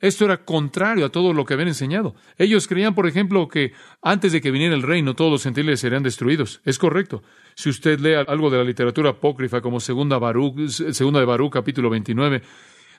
Esto 0.00 0.24
era 0.24 0.44
contrario 0.44 1.06
a 1.06 1.10
todo 1.10 1.32
lo 1.32 1.44
que 1.44 1.54
habían 1.54 1.68
enseñado. 1.68 2.16
Ellos 2.36 2.66
creían, 2.66 2.94
por 2.94 3.06
ejemplo, 3.06 3.46
que 3.46 3.72
antes 4.02 4.32
de 4.32 4.40
que 4.40 4.50
viniera 4.50 4.74
el 4.74 4.82
reino 4.82 5.14
todos 5.14 5.30
los 5.30 5.44
gentiles 5.44 5.78
serían 5.78 6.02
destruidos. 6.02 6.60
Es 6.64 6.76
correcto. 6.76 7.22
Si 7.54 7.70
usted 7.70 8.00
lee 8.00 8.14
algo 8.26 8.50
de 8.50 8.58
la 8.58 8.64
literatura 8.64 9.10
apócrifa 9.10 9.60
como 9.60 9.78
Segunda, 9.78 10.18
de 10.18 11.24
Barú, 11.24 11.50
capítulo 11.50 11.88
29, 11.88 12.42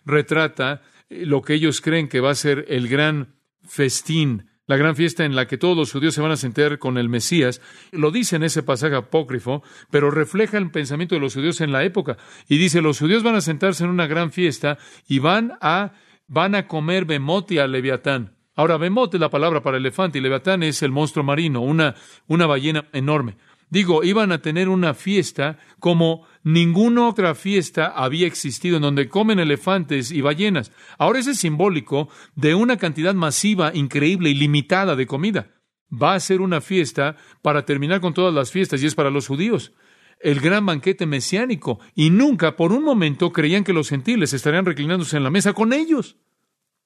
retrata 0.06 0.82
lo 1.10 1.42
que 1.42 1.56
ellos 1.56 1.82
creen 1.82 2.08
que 2.08 2.22
va 2.22 2.32
a 2.32 2.36
ser 2.36 2.66
el 2.70 2.88
gran 2.88 3.36
festín, 3.68 4.50
la 4.66 4.78
gran 4.78 4.96
fiesta 4.96 5.26
en 5.26 5.36
la 5.36 5.48
que 5.48 5.58
todos 5.58 5.76
los 5.76 5.92
judíos 5.92 6.14
se 6.14 6.22
van 6.22 6.32
a 6.32 6.38
sentar 6.38 6.80
con 6.80 6.98
el 6.98 7.10
Mesías. 7.10 7.62
Lo 7.92 8.12
dice 8.12 8.38
en 8.38 8.44
ese 8.44 8.64
pasaje 8.64 8.96
apócrifo, 8.96 9.64
pero 9.92 10.12
refleja 10.12 10.58
el 10.58 10.72
pensamiento 10.72 11.16
de 11.16 11.22
los 11.22 11.34
judíos 11.34 11.62
en 11.62 11.72
la 11.72 11.84
época. 11.84 12.18
Y 12.48 12.58
dice, 12.58 12.82
los 12.82 13.00
judíos 13.00 13.24
van 13.24 13.36
a 13.36 13.42
sentarse 13.42 13.84
en 13.84 13.90
una 13.90 14.08
gran 14.08 14.32
fiesta 14.32 14.78
y 15.08 15.20
van 15.20 15.54
a 15.62 15.94
van 16.28 16.56
a 16.56 16.68
comer 16.68 17.06
bemote 17.06 17.60
a 17.60 17.68
leviatán. 17.68 18.36
Ahora, 18.56 18.78
bemote 18.78 19.18
es 19.18 19.22
la 19.22 19.30
palabra 19.30 19.62
para 19.62 19.78
elefante 19.78 20.18
y 20.18 20.22
leviatán 20.22 20.64
es 20.64 20.82
el 20.84 20.92
monstruo 20.92 21.24
marino, 21.24 21.62
una, 21.62 21.96
una 22.28 22.46
ballena 22.46 22.86
enorme. 22.94 23.36
Digo, 23.74 24.04
iban 24.04 24.32
a 24.32 24.38
tener 24.38 24.70
una 24.70 24.94
fiesta 24.94 25.58
como 25.80 26.28
ninguna 26.44 27.08
otra 27.08 27.34
fiesta 27.34 27.88
había 27.88 28.28
existido, 28.28 28.76
en 28.76 28.84
donde 28.84 29.10
comen 29.10 29.40
elefantes 29.40 30.12
y 30.12 30.22
ballenas. 30.22 30.72
Ahora 31.00 31.18
ese 31.18 31.32
es 31.32 31.40
simbólico 31.40 32.08
de 32.36 32.54
una 32.54 32.78
cantidad 32.78 33.16
masiva, 33.16 33.72
increíble 33.74 34.30
y 34.30 34.36
limitada 34.36 34.96
de 34.96 35.08
comida. 35.08 35.48
Va 35.92 36.14
a 36.14 36.20
ser 36.20 36.42
una 36.42 36.62
fiesta 36.62 37.18
para 37.42 37.66
terminar 37.66 38.00
con 38.00 38.14
todas 38.14 38.32
las 38.32 38.52
fiestas 38.52 38.84
y 38.84 38.86
es 38.86 38.94
para 38.94 39.10
los 39.10 39.26
judíos 39.26 39.74
el 40.20 40.40
gran 40.40 40.68
banquete 40.68 41.08
mesiánico 41.08 41.80
y 41.96 42.12
nunca 42.12 42.56
por 42.56 42.74
un 42.74 42.84
momento 42.84 43.34
creían 43.34 43.64
que 43.64 43.74
los 43.74 43.90
gentiles 43.90 44.34
estarían 44.34 44.66
reclinándose 44.66 45.18
en 45.18 45.24
la 45.24 45.32
mesa 45.32 45.54
con 45.54 45.74
ellos. 45.74 46.18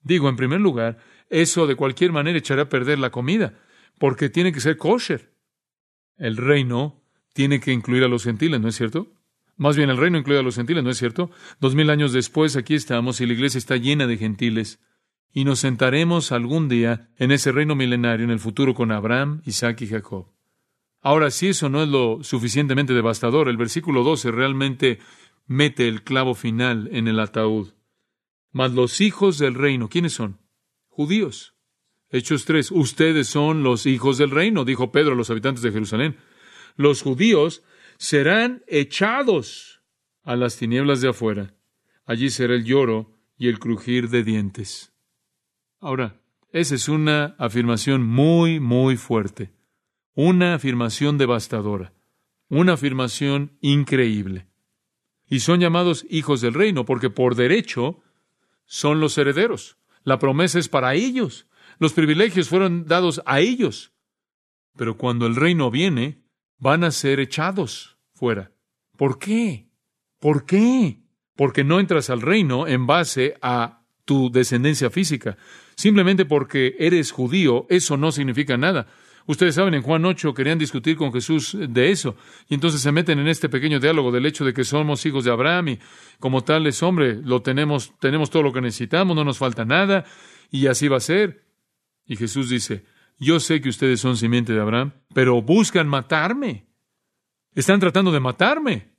Digo, 0.04 0.30
en 0.30 0.38
primer 0.38 0.62
lugar, 0.62 1.00
eso 1.30 1.68
de 1.68 1.76
cualquier 1.76 2.14
manera 2.14 2.40
echará 2.40 2.62
a 2.62 2.70
perder 2.70 2.98
la 2.98 3.10
comida, 3.10 3.60
porque 4.00 4.30
tiene 4.30 4.54
que 4.54 4.62
ser 4.62 4.78
kosher. 4.78 5.37
El 6.18 6.38
reino 6.38 7.04
tiene 7.34 7.60
que 7.60 7.72
incluir 7.72 8.04
a 8.04 8.08
los 8.08 8.24
gentiles, 8.24 8.60
¿no 8.60 8.68
es 8.68 8.76
cierto? 8.76 9.14
Más 9.56 9.76
bien 9.76 9.90
el 9.90 9.98
reino 9.98 10.18
incluye 10.18 10.40
a 10.40 10.44
los 10.44 10.56
gentiles, 10.56 10.84
¿no 10.84 10.90
es 10.90 10.98
cierto? 10.98 11.32
Dos 11.60 11.76
mil 11.76 11.90
años 11.90 12.14
después 12.14 12.56
aquí 12.56 12.76
estamos 12.76 13.22
y 13.22 13.26
la 13.26 13.34
iglesia 13.34 13.58
está 13.58 13.76
llena 13.78 14.06
de 14.08 14.18
gentiles. 14.18 14.80
Y 15.34 15.46
nos 15.46 15.60
sentaremos 15.60 16.32
algún 16.32 16.70
día 16.70 17.10
en 17.18 17.32
ese 17.32 17.52
reino 17.52 17.76
milenario 17.76 18.24
en 18.24 18.32
el 18.32 18.40
futuro 18.40 18.74
con 18.74 18.92
Abraham, 18.92 19.42
Isaac 19.46 19.82
y 19.82 19.88
Jacob. 19.88 20.32
Ahora, 21.02 21.32
si 21.32 21.48
eso 21.48 21.70
no 21.70 21.84
es 21.84 21.90
lo 21.90 22.24
suficientemente 22.24 22.94
devastador, 22.94 23.50
el 23.50 23.58
versículo 23.58 24.04
12 24.04 24.32
realmente 24.32 25.00
mete 25.46 25.88
el 25.88 26.04
clavo 26.04 26.36
final 26.36 26.90
en 26.92 27.08
el 27.08 27.20
ataúd. 27.20 27.74
Mas 28.52 28.74
los 28.74 29.02
hijos 29.02 29.38
del 29.38 29.54
reino, 29.54 29.90
¿quiénes 29.90 30.14
son? 30.14 30.40
Judíos. 30.88 31.57
Hechos 32.10 32.46
3. 32.46 32.72
Ustedes 32.72 33.28
son 33.28 33.64
los 33.64 33.86
hijos 33.86 34.18
del 34.18 34.32
reino, 34.32 34.66
dijo 34.66 34.92
Pedro 34.92 35.14
a 35.14 35.16
los 35.16 35.30
habitantes 35.30 35.62
de 35.62 35.72
Jerusalén. 35.72 36.18
Los 36.76 37.02
judíos 37.02 37.64
serán 37.98 38.64
echados 38.68 39.82
a 40.24 40.36
las 40.36 40.58
tinieblas 40.58 41.02
de 41.02 41.10
afuera. 41.10 41.54
Allí 42.06 42.30
será 42.30 42.56
el 42.56 42.64
lloro 42.64 43.18
y 43.38 43.50
el 43.50 43.60
crujir 43.60 44.10
de 44.10 44.24
dientes. 44.24 44.94
Ahora, 45.80 46.22
esa 46.52 46.76
es 46.76 46.88
una 46.88 47.36
afirmación 47.38 48.04
muy, 48.04 48.60
muy 48.60 48.96
fuerte. 48.96 49.52
Una 50.14 50.56
afirmación 50.56 51.18
devastadora. 51.18 51.94
Una 52.50 52.74
afirmación 52.74 53.58
increíble. 53.60 54.48
Y 55.30 55.42
son 55.42 55.60
llamados 55.60 56.06
hijos 56.10 56.40
del 56.40 56.54
reino 56.54 56.86
porque 56.86 57.10
por 57.10 57.36
derecho 57.36 58.02
son 58.66 59.02
los 59.02 59.18
herederos. 59.18 59.78
La 60.04 60.20
promesa 60.20 60.58
es 60.58 60.70
para 60.70 60.94
ellos. 60.94 61.47
Los 61.80 61.94
privilegios 61.94 62.50
fueron 62.50 62.86
dados 62.86 63.22
a 63.26 63.40
ellos. 63.40 63.94
Pero 64.76 64.98
cuando 64.98 65.26
el 65.26 65.36
reino 65.36 65.72
viene, 65.72 66.24
van 66.58 66.84
a 66.84 66.92
ser 66.92 67.20
echados 67.20 67.98
fuera. 68.14 68.52
¿Por 68.96 69.20
qué? 69.20 69.70
¿Por 70.20 70.46
qué? 70.46 71.02
Porque 71.36 71.64
no 71.64 71.80
entras 71.80 72.10
al 72.10 72.22
reino 72.22 72.68
en 72.68 72.88
base 72.88 73.36
a 73.42 73.84
tu 74.06 74.32
descendencia 74.32 74.90
física. 74.90 75.38
Simplemente 75.76 76.26
porque 76.26 76.76
eres 76.80 77.12
judío, 77.12 77.68
eso 77.70 77.98
no 77.98 78.12
significa 78.12 78.58
nada. 78.58 78.88
Ustedes 79.28 79.56
saben, 79.56 79.74
en 79.74 79.82
Juan 79.82 80.06
8 80.06 80.34
querían 80.34 80.58
discutir 80.58 80.96
con 80.96 81.12
Jesús 81.12 81.56
de 81.60 81.92
eso, 81.92 82.16
y 82.48 82.54
entonces 82.54 82.80
se 82.80 82.94
meten 82.94 83.20
en 83.20 83.28
este 83.28 83.50
pequeño 83.50 83.78
diálogo 83.78 84.10
del 84.10 84.26
hecho 84.26 84.46
de 84.46 84.54
que 84.54 84.64
somos 84.64 85.06
hijos 85.06 85.26
de 85.26 85.32
Abraham 85.32 85.68
y 85.68 85.80
como 86.18 86.46
tales, 86.46 86.82
hombre, 86.82 87.20
lo 87.22 87.42
tenemos, 87.42 87.94
tenemos 88.00 88.30
todo 88.30 88.44
lo 88.44 88.54
que 88.54 88.62
necesitamos, 88.62 89.18
no 89.18 89.26
nos 89.26 89.38
falta 89.38 89.66
nada, 89.66 90.06
y 90.50 90.68
así 90.68 90.88
va 90.88 90.98
a 90.98 91.02
ser. 91.02 91.47
Y 92.08 92.16
Jesús 92.16 92.50
dice, 92.50 92.86
yo 93.20 93.40
sé 93.40 93.62
que 93.62 93.70
ustedes 93.70 94.00
son 94.00 94.18
simiente 94.18 94.54
de 94.54 94.62
Abraham, 94.62 94.94
pero 95.14 95.42
buscan 95.42 95.88
matarme. 95.88 96.66
Están 97.54 97.80
tratando 97.80 98.12
de 98.12 98.20
matarme. 98.20 98.90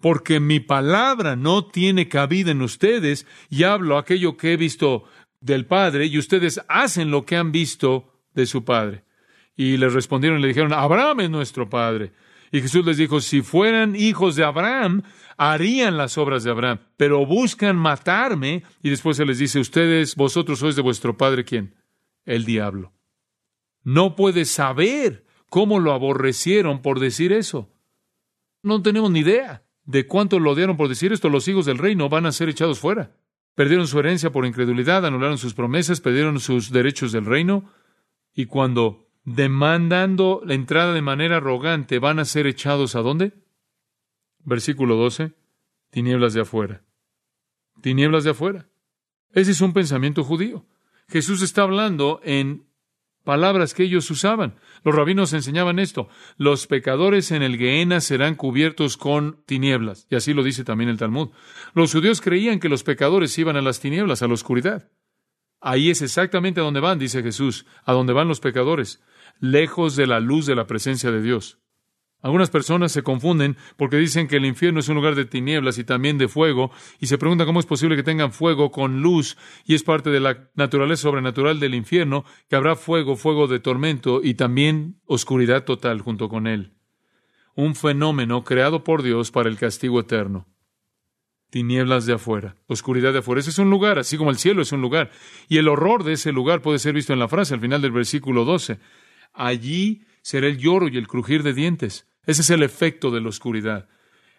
Porque 0.00 0.40
mi 0.40 0.58
palabra 0.58 1.36
no 1.36 1.66
tiene 1.66 2.08
cabida 2.08 2.50
en 2.50 2.62
ustedes 2.62 3.26
y 3.50 3.62
hablo 3.62 3.98
aquello 3.98 4.36
que 4.36 4.52
he 4.52 4.56
visto 4.56 5.04
del 5.40 5.66
Padre 5.66 6.06
y 6.06 6.18
ustedes 6.18 6.60
hacen 6.68 7.10
lo 7.10 7.24
que 7.24 7.36
han 7.36 7.52
visto 7.52 8.12
de 8.34 8.46
su 8.46 8.64
Padre. 8.64 9.04
Y 9.54 9.76
les 9.76 9.92
respondieron 9.92 10.38
y 10.38 10.42
le 10.42 10.48
dijeron, 10.48 10.72
Abraham 10.72 11.20
es 11.20 11.30
nuestro 11.30 11.68
Padre. 11.68 12.12
Y 12.50 12.60
Jesús 12.60 12.84
les 12.84 12.96
dijo, 12.96 13.20
si 13.20 13.42
fueran 13.42 13.96
hijos 13.96 14.36
de 14.36 14.44
Abraham, 14.44 15.02
harían 15.36 15.96
las 15.96 16.18
obras 16.18 16.44
de 16.44 16.50
Abraham, 16.50 16.80
pero 16.96 17.24
buscan 17.24 17.76
matarme. 17.76 18.62
Y 18.82 18.90
después 18.90 19.16
se 19.16 19.24
les 19.24 19.38
dice, 19.38 19.58
ustedes, 19.58 20.16
vosotros 20.16 20.58
sois 20.58 20.76
de 20.76 20.82
vuestro 20.82 21.16
Padre, 21.16 21.44
¿quién? 21.44 21.74
El 22.24 22.44
diablo. 22.44 22.92
No 23.82 24.14
puede 24.16 24.44
saber 24.44 25.26
cómo 25.48 25.80
lo 25.80 25.92
aborrecieron 25.92 26.82
por 26.82 27.00
decir 27.00 27.32
eso. 27.32 27.72
No 28.62 28.80
tenemos 28.82 29.10
ni 29.10 29.20
idea 29.20 29.64
de 29.84 30.06
cuánto 30.06 30.38
lo 30.38 30.52
odiaron 30.52 30.76
por 30.76 30.88
decir 30.88 31.12
esto. 31.12 31.28
Los 31.28 31.48
hijos 31.48 31.66
del 31.66 31.78
reino 31.78 32.08
van 32.08 32.26
a 32.26 32.32
ser 32.32 32.48
echados 32.48 32.78
fuera. 32.78 33.16
Perdieron 33.54 33.86
su 33.86 33.98
herencia 33.98 34.30
por 34.30 34.46
incredulidad, 34.46 35.04
anularon 35.04 35.36
sus 35.36 35.54
promesas, 35.54 36.00
perdieron 36.00 36.40
sus 36.40 36.70
derechos 36.70 37.12
del 37.12 37.26
reino. 37.26 37.70
Y 38.32 38.46
cuando 38.46 39.10
demandando 39.24 40.42
la 40.44 40.54
entrada 40.54 40.94
de 40.94 41.02
manera 41.02 41.36
arrogante, 41.36 41.98
van 41.98 42.18
a 42.18 42.24
ser 42.24 42.46
echados 42.46 42.94
a 42.94 43.00
dónde? 43.00 43.32
Versículo 44.38 44.96
12. 44.96 45.32
Tinieblas 45.90 46.32
de 46.32 46.40
afuera. 46.40 46.84
Tinieblas 47.82 48.24
de 48.24 48.30
afuera. 48.30 48.68
Ese 49.32 49.50
es 49.50 49.60
un 49.60 49.72
pensamiento 49.72 50.24
judío. 50.24 50.64
Jesús 51.12 51.42
está 51.42 51.62
hablando 51.62 52.20
en 52.24 52.64
palabras 53.22 53.74
que 53.74 53.82
ellos 53.82 54.10
usaban. 54.10 54.54
Los 54.82 54.94
rabinos 54.94 55.34
enseñaban 55.34 55.78
esto. 55.78 56.08
Los 56.38 56.66
pecadores 56.66 57.30
en 57.32 57.42
el 57.42 57.58
Gehenna 57.58 58.00
serán 58.00 58.34
cubiertos 58.34 58.96
con 58.96 59.44
tinieblas. 59.44 60.06
Y 60.10 60.16
así 60.16 60.32
lo 60.32 60.42
dice 60.42 60.64
también 60.64 60.88
el 60.88 60.96
Talmud. 60.96 61.28
Los 61.74 61.92
judíos 61.92 62.22
creían 62.22 62.60
que 62.60 62.70
los 62.70 62.82
pecadores 62.82 63.38
iban 63.38 63.56
a 63.56 63.62
las 63.62 63.78
tinieblas, 63.78 64.22
a 64.22 64.26
la 64.26 64.32
oscuridad. 64.32 64.90
Ahí 65.60 65.90
es 65.90 66.00
exactamente 66.00 66.60
a 66.60 66.64
donde 66.64 66.80
van, 66.80 66.98
dice 66.98 67.22
Jesús, 67.22 67.66
a 67.84 67.92
donde 67.92 68.14
van 68.14 68.26
los 68.26 68.40
pecadores, 68.40 69.02
lejos 69.38 69.94
de 69.94 70.06
la 70.06 70.18
luz 70.18 70.46
de 70.46 70.56
la 70.56 70.66
presencia 70.66 71.10
de 71.12 71.20
Dios. 71.22 71.61
Algunas 72.22 72.50
personas 72.50 72.92
se 72.92 73.02
confunden 73.02 73.56
porque 73.76 73.96
dicen 73.96 74.28
que 74.28 74.36
el 74.36 74.46
infierno 74.46 74.78
es 74.78 74.88
un 74.88 74.94
lugar 74.94 75.16
de 75.16 75.24
tinieblas 75.24 75.76
y 75.78 75.84
también 75.84 76.18
de 76.18 76.28
fuego, 76.28 76.70
y 77.00 77.06
se 77.06 77.18
preguntan 77.18 77.48
cómo 77.48 77.58
es 77.58 77.66
posible 77.66 77.96
que 77.96 78.04
tengan 78.04 78.32
fuego 78.32 78.70
con 78.70 79.02
luz, 79.02 79.36
y 79.64 79.74
es 79.74 79.82
parte 79.82 80.10
de 80.10 80.20
la 80.20 80.48
naturaleza 80.54 81.02
sobrenatural 81.02 81.58
del 81.58 81.74
infierno, 81.74 82.24
que 82.48 82.54
habrá 82.54 82.76
fuego, 82.76 83.16
fuego 83.16 83.48
de 83.48 83.58
tormento 83.58 84.20
y 84.22 84.34
también 84.34 85.00
oscuridad 85.04 85.64
total 85.64 86.00
junto 86.00 86.28
con 86.28 86.46
él. 86.46 86.74
Un 87.56 87.74
fenómeno 87.74 88.44
creado 88.44 88.84
por 88.84 89.02
Dios 89.02 89.32
para 89.32 89.48
el 89.48 89.58
castigo 89.58 89.98
eterno. 89.98 90.46
Tinieblas 91.50 92.06
de 92.06 92.14
afuera, 92.14 92.54
oscuridad 92.66 93.12
de 93.12 93.18
afuera. 93.18 93.40
Ese 93.40 93.50
es 93.50 93.58
un 93.58 93.68
lugar, 93.68 93.98
así 93.98 94.16
como 94.16 94.30
el 94.30 94.38
cielo 94.38 94.62
es 94.62 94.72
un 94.72 94.80
lugar. 94.80 95.10
Y 95.48 95.58
el 95.58 95.68
horror 95.68 96.02
de 96.02 96.14
ese 96.14 96.32
lugar 96.32 96.62
puede 96.62 96.78
ser 96.78 96.94
visto 96.94 97.12
en 97.12 97.18
la 97.18 97.28
frase 97.28 97.52
al 97.52 97.60
final 97.60 97.82
del 97.82 97.92
versículo 97.92 98.46
12. 98.46 98.78
Allí 99.34 100.02
será 100.22 100.46
el 100.46 100.56
lloro 100.56 100.88
y 100.88 100.96
el 100.96 101.08
crujir 101.08 101.42
de 101.42 101.52
dientes. 101.52 102.06
Ese 102.26 102.42
es 102.42 102.50
el 102.50 102.62
efecto 102.62 103.10
de 103.10 103.20
la 103.20 103.28
oscuridad. 103.28 103.88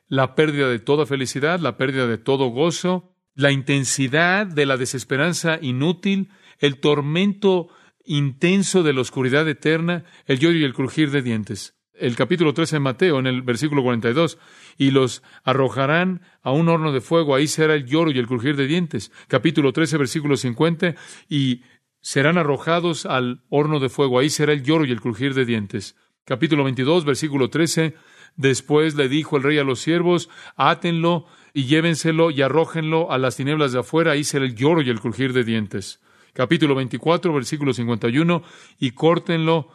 La 0.08 0.36
pérdida 0.36 0.70
de 0.70 0.80
toda 0.80 1.06
felicidad, 1.06 1.60
la 1.60 1.78
pérdida 1.78 2.08
de 2.08 2.18
todo 2.18 2.48
gozo, 2.48 3.16
la 3.36 3.52
intensidad 3.52 4.46
de 4.46 4.66
la 4.66 4.78
desesperanza 4.78 5.60
inútil, 5.62 6.30
el 6.60 6.80
tormento 6.80 7.68
intenso 8.06 8.84
de 8.84 8.94
la 8.94 9.02
oscuridad 9.02 9.48
eterna, 9.48 10.04
el 10.26 10.40
lloro 10.40 10.58
y 10.58 10.64
el 10.64 10.74
crujir 10.74 11.12
de 11.12 11.22
dientes. 11.22 11.76
El 11.94 12.16
capítulo 12.16 12.54
13 12.54 12.78
de 12.78 12.80
Mateo, 12.80 13.20
en 13.20 13.28
el 13.28 13.42
versículo 13.42 13.84
42, 13.84 14.38
y 14.78 14.92
los 14.92 15.22
arrojarán 15.44 16.22
a 16.42 16.52
un 16.52 16.70
horno 16.70 16.92
de 16.92 17.02
fuego, 17.02 17.36
ahí 17.36 17.48
será 17.48 17.76
el 17.76 17.86
lloro 17.86 18.12
y 18.12 18.18
el 18.18 18.28
crujir 18.28 18.56
de 18.56 18.66
dientes. 18.66 19.12
Capítulo 19.28 19.74
13, 19.74 19.98
versículo 19.98 20.38
50, 20.38 20.96
y 21.30 21.62
serán 22.02 22.38
arrojados 22.38 23.06
al 23.06 23.44
horno 23.50 23.80
de 23.80 23.90
fuego, 23.90 24.20
ahí 24.20 24.30
será 24.30 24.54
el 24.54 24.64
lloro 24.64 24.86
y 24.86 24.92
el 24.92 25.02
crujir 25.02 25.34
de 25.34 25.46
dientes 25.46 25.96
capítulo 26.26 26.64
22, 26.64 27.06
versículo 27.06 27.50
13. 27.50 27.96
Después 28.36 28.96
le 28.96 29.10
dijo 29.10 29.38
el 29.38 29.44
rey 29.44 29.58
a 29.60 29.64
los 29.64 29.80
siervos, 29.80 30.30
átenlo 30.56 31.26
y 31.54 31.66
llévenselo 31.66 32.32
y 32.32 32.42
arrójenlo 32.42 33.12
a 33.12 33.18
las 33.18 33.36
tinieblas 33.36 33.74
de 33.74 33.80
afuera, 33.80 34.14
ahí 34.14 34.24
será 34.24 34.46
el 34.46 34.56
lloro 34.56 34.82
y 34.82 34.90
el 34.90 35.00
crujir 35.00 35.34
de 35.34 35.44
dientes. 35.44 36.02
Capítulo 36.34 36.74
24, 36.74 37.32
versículo 37.32 37.74
51, 37.74 38.42
y 38.80 38.92
córtenlo 38.92 39.70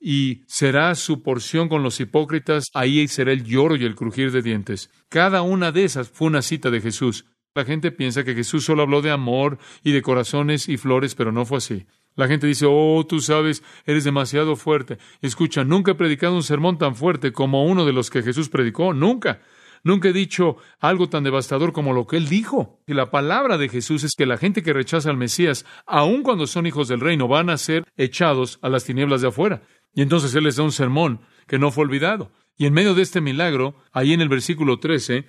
y 0.00 0.44
será 0.46 0.94
su 0.94 1.24
porción 1.24 1.68
con 1.68 1.82
los 1.82 1.98
hipócritas, 1.98 2.66
ahí 2.72 3.08
será 3.08 3.32
el 3.32 3.42
lloro 3.42 3.74
y 3.74 3.84
el 3.84 3.96
crujir 3.96 4.30
de 4.30 4.42
dientes. 4.42 4.90
Cada 5.08 5.42
una 5.42 5.72
de 5.72 5.84
esas 5.84 6.08
fue 6.08 6.28
una 6.28 6.42
cita 6.42 6.70
de 6.70 6.80
Jesús. 6.80 7.26
La 7.54 7.64
gente 7.64 7.90
piensa 7.90 8.22
que 8.22 8.34
Jesús 8.34 8.64
solo 8.64 8.82
habló 8.82 9.02
de 9.02 9.10
amor 9.10 9.58
y 9.82 9.90
de 9.90 10.02
corazones 10.02 10.68
y 10.68 10.76
flores, 10.76 11.16
pero 11.16 11.32
no 11.32 11.44
fue 11.44 11.58
así. 11.58 11.86
La 12.18 12.26
gente 12.26 12.48
dice, 12.48 12.66
oh, 12.68 13.06
tú 13.08 13.20
sabes, 13.20 13.62
eres 13.86 14.02
demasiado 14.02 14.56
fuerte. 14.56 14.98
Escucha, 15.22 15.62
nunca 15.62 15.92
he 15.92 15.94
predicado 15.94 16.34
un 16.34 16.42
sermón 16.42 16.76
tan 16.76 16.96
fuerte 16.96 17.30
como 17.30 17.64
uno 17.64 17.84
de 17.84 17.92
los 17.92 18.10
que 18.10 18.24
Jesús 18.24 18.48
predicó, 18.48 18.92
nunca. 18.92 19.40
Nunca 19.84 20.08
he 20.08 20.12
dicho 20.12 20.56
algo 20.80 21.08
tan 21.08 21.22
devastador 21.22 21.72
como 21.72 21.92
lo 21.92 22.08
que 22.08 22.16
él 22.16 22.28
dijo. 22.28 22.82
Y 22.88 22.94
la 22.94 23.12
palabra 23.12 23.56
de 23.56 23.68
Jesús 23.68 24.02
es 24.02 24.16
que 24.16 24.26
la 24.26 24.36
gente 24.36 24.64
que 24.64 24.72
rechaza 24.72 25.10
al 25.10 25.16
Mesías, 25.16 25.64
aun 25.86 26.24
cuando 26.24 26.48
son 26.48 26.66
hijos 26.66 26.88
del 26.88 26.98
reino, 26.98 27.28
van 27.28 27.50
a 27.50 27.56
ser 27.56 27.84
echados 27.96 28.58
a 28.62 28.68
las 28.68 28.82
tinieblas 28.82 29.20
de 29.20 29.28
afuera. 29.28 29.62
Y 29.94 30.02
entonces 30.02 30.34
él 30.34 30.42
les 30.42 30.56
da 30.56 30.64
un 30.64 30.72
sermón 30.72 31.20
que 31.46 31.60
no 31.60 31.70
fue 31.70 31.84
olvidado. 31.84 32.32
Y 32.56 32.66
en 32.66 32.74
medio 32.74 32.94
de 32.94 33.02
este 33.02 33.20
milagro, 33.20 33.76
ahí 33.92 34.12
en 34.12 34.22
el 34.22 34.28
versículo 34.28 34.80
13, 34.80 35.24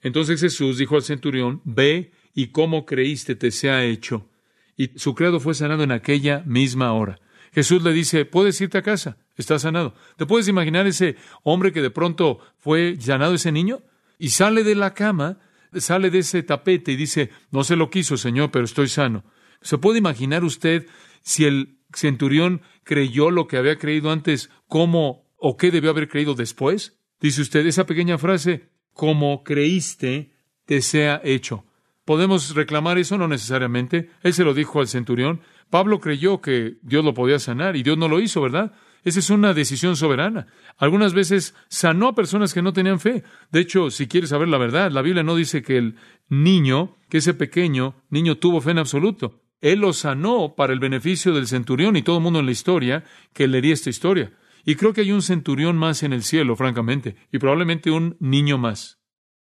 entonces 0.00 0.40
Jesús 0.40 0.78
dijo 0.78 0.96
al 0.96 1.02
centurión, 1.02 1.60
ve 1.64 2.12
y 2.32 2.46
cómo 2.46 2.86
creíste 2.86 3.34
te 3.34 3.50
sea 3.50 3.84
hecho 3.84 4.30
y 4.80 4.98
su 4.98 5.14
credo 5.14 5.40
fue 5.40 5.52
sanado 5.52 5.82
en 5.82 5.92
aquella 5.92 6.42
misma 6.46 6.94
hora. 6.94 7.18
Jesús 7.52 7.82
le 7.82 7.92
dice, 7.92 8.24
puedes 8.24 8.58
irte 8.62 8.78
a 8.78 8.82
casa, 8.82 9.18
está 9.36 9.58
sanado. 9.58 9.94
¿Te 10.16 10.24
puedes 10.24 10.48
imaginar 10.48 10.86
ese 10.86 11.16
hombre 11.42 11.70
que 11.70 11.82
de 11.82 11.90
pronto 11.90 12.38
fue 12.56 12.96
sanado 12.98 13.34
ese 13.34 13.52
niño? 13.52 13.82
Y 14.18 14.30
sale 14.30 14.64
de 14.64 14.74
la 14.74 14.94
cama, 14.94 15.38
sale 15.74 16.08
de 16.08 16.20
ese 16.20 16.42
tapete 16.42 16.92
y 16.92 16.96
dice, 16.96 17.28
no 17.50 17.62
se 17.62 17.76
lo 17.76 17.90
quiso, 17.90 18.16
Señor, 18.16 18.50
pero 18.50 18.64
estoy 18.64 18.88
sano. 18.88 19.22
¿Se 19.60 19.76
puede 19.76 19.98
imaginar 19.98 20.44
usted 20.44 20.86
si 21.20 21.44
el 21.44 21.76
centurión 21.92 22.62
creyó 22.82 23.30
lo 23.30 23.48
que 23.48 23.58
había 23.58 23.76
creído 23.76 24.10
antes, 24.10 24.48
cómo 24.66 25.26
o 25.36 25.58
qué 25.58 25.70
debió 25.70 25.90
haber 25.90 26.08
creído 26.08 26.32
después? 26.32 26.98
Dice 27.20 27.42
usted 27.42 27.66
esa 27.66 27.84
pequeña 27.84 28.16
frase, 28.16 28.70
como 28.94 29.44
creíste, 29.44 30.32
te 30.64 30.80
sea 30.80 31.20
hecho. 31.22 31.66
¿Podemos 32.10 32.56
reclamar 32.56 32.98
eso? 32.98 33.16
No 33.18 33.28
necesariamente. 33.28 34.10
Él 34.24 34.34
se 34.34 34.42
lo 34.42 34.52
dijo 34.52 34.80
al 34.80 34.88
centurión. 34.88 35.42
Pablo 35.70 36.00
creyó 36.00 36.40
que 36.40 36.78
Dios 36.82 37.04
lo 37.04 37.14
podía 37.14 37.38
sanar 37.38 37.76
y 37.76 37.84
Dios 37.84 37.96
no 37.96 38.08
lo 38.08 38.18
hizo, 38.18 38.40
¿verdad? 38.42 38.72
Esa 39.04 39.20
es 39.20 39.30
una 39.30 39.54
decisión 39.54 39.94
soberana. 39.94 40.48
Algunas 40.76 41.14
veces 41.14 41.54
sanó 41.68 42.08
a 42.08 42.16
personas 42.16 42.52
que 42.52 42.62
no 42.62 42.72
tenían 42.72 42.98
fe. 42.98 43.22
De 43.52 43.60
hecho, 43.60 43.92
si 43.92 44.08
quieres 44.08 44.30
saber 44.30 44.48
la 44.48 44.58
verdad, 44.58 44.90
la 44.90 45.02
Biblia 45.02 45.22
no 45.22 45.36
dice 45.36 45.62
que 45.62 45.78
el 45.78 45.94
niño, 46.28 46.96
que 47.08 47.18
ese 47.18 47.32
pequeño 47.32 48.02
niño 48.08 48.38
tuvo 48.38 48.60
fe 48.60 48.72
en 48.72 48.78
absoluto. 48.78 49.44
Él 49.60 49.78
lo 49.78 49.92
sanó 49.92 50.56
para 50.56 50.72
el 50.72 50.80
beneficio 50.80 51.32
del 51.32 51.46
centurión 51.46 51.94
y 51.94 52.02
todo 52.02 52.16
el 52.16 52.24
mundo 52.24 52.40
en 52.40 52.46
la 52.46 52.50
historia 52.50 53.04
que 53.32 53.46
leería 53.46 53.74
esta 53.74 53.90
historia. 53.90 54.36
Y 54.64 54.74
creo 54.74 54.92
que 54.92 55.02
hay 55.02 55.12
un 55.12 55.22
centurión 55.22 55.76
más 55.76 56.02
en 56.02 56.12
el 56.12 56.24
cielo, 56.24 56.56
francamente, 56.56 57.14
y 57.30 57.38
probablemente 57.38 57.92
un 57.92 58.16
niño 58.18 58.58
más. 58.58 58.98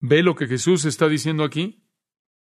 ¿Ve 0.02 0.24
lo 0.24 0.36
que 0.36 0.48
Jesús 0.48 0.84
está 0.84 1.08
diciendo 1.08 1.46
aquí? 1.46 1.86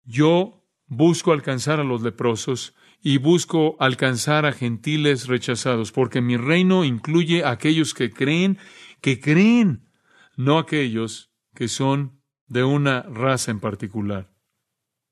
Yo 0.07 0.65
busco 0.87 1.33
alcanzar 1.33 1.81
a 1.81 1.83
los 1.83 2.01
leprosos 2.01 2.73
y 3.03 3.17
busco 3.17 3.75
alcanzar 3.79 4.45
a 4.45 4.53
gentiles 4.53 5.27
rechazados, 5.27 5.91
porque 5.91 6.21
mi 6.21 6.37
reino 6.37 6.85
incluye 6.85 7.43
a 7.43 7.51
aquellos 7.51 7.93
que 7.93 8.09
creen, 8.09 8.57
que 9.01 9.19
creen, 9.19 9.89
no 10.37 10.59
aquellos 10.59 11.31
que 11.53 11.67
son 11.67 12.21
de 12.47 12.63
una 12.63 13.01
raza 13.01 13.51
en 13.51 13.59
particular. 13.59 14.33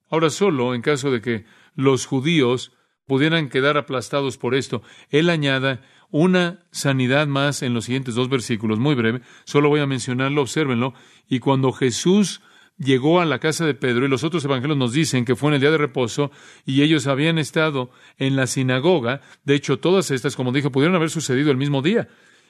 Ahora 0.09 0.29
solo, 0.29 0.73
en 0.73 0.81
caso 0.81 1.11
de 1.11 1.21
que 1.21 1.45
los 1.75 2.05
judíos 2.05 2.71
pudieran 3.05 3.49
quedar 3.49 3.77
aplastados 3.77 4.37
por 4.37 4.55
esto, 4.55 4.81
él 5.09 5.29
añada 5.29 5.81
una 6.09 6.65
sanidad 6.71 7.27
más 7.27 7.63
en 7.63 7.73
los 7.73 7.85
siguientes 7.85 8.15
dos 8.15 8.29
versículos, 8.29 8.79
muy 8.79 8.95
breve, 8.95 9.21
solo 9.43 9.67
voy 9.67 9.81
a 9.81 9.87
mencionarlo, 9.87 10.41
obsérvenlo, 10.41 10.93
y 11.27 11.39
cuando 11.39 11.73
Jesús 11.73 12.41
llegó 12.77 13.21
a 13.21 13.25
la 13.25 13.39
casa 13.39 13.65
de 13.65 13.73
Pedro 13.73 14.05
y 14.05 14.09
los 14.09 14.23
otros 14.23 14.43
evangelios 14.45 14.77
nos 14.77 14.93
dicen 14.93 15.25
que 15.25 15.35
fue 15.35 15.49
en 15.49 15.55
el 15.55 15.61
día 15.61 15.71
de 15.71 15.77
reposo 15.77 16.31
y 16.65 16.81
ellos 16.81 17.07
habían 17.07 17.37
estado 17.37 17.89
en 18.17 18.35
la 18.35 18.47
sinagoga. 18.47 19.21
De 19.43 19.55
hecho, 19.55 19.79
todas 19.79 20.11
estas, 20.11 20.35
como 20.35 20.51
dije, 20.51 20.69
pudieron 20.69 20.95
haber 20.95 21.09
sucedido 21.09 21.51
el 21.51 21.57
mismo 21.57 21.81
día. 21.81 22.07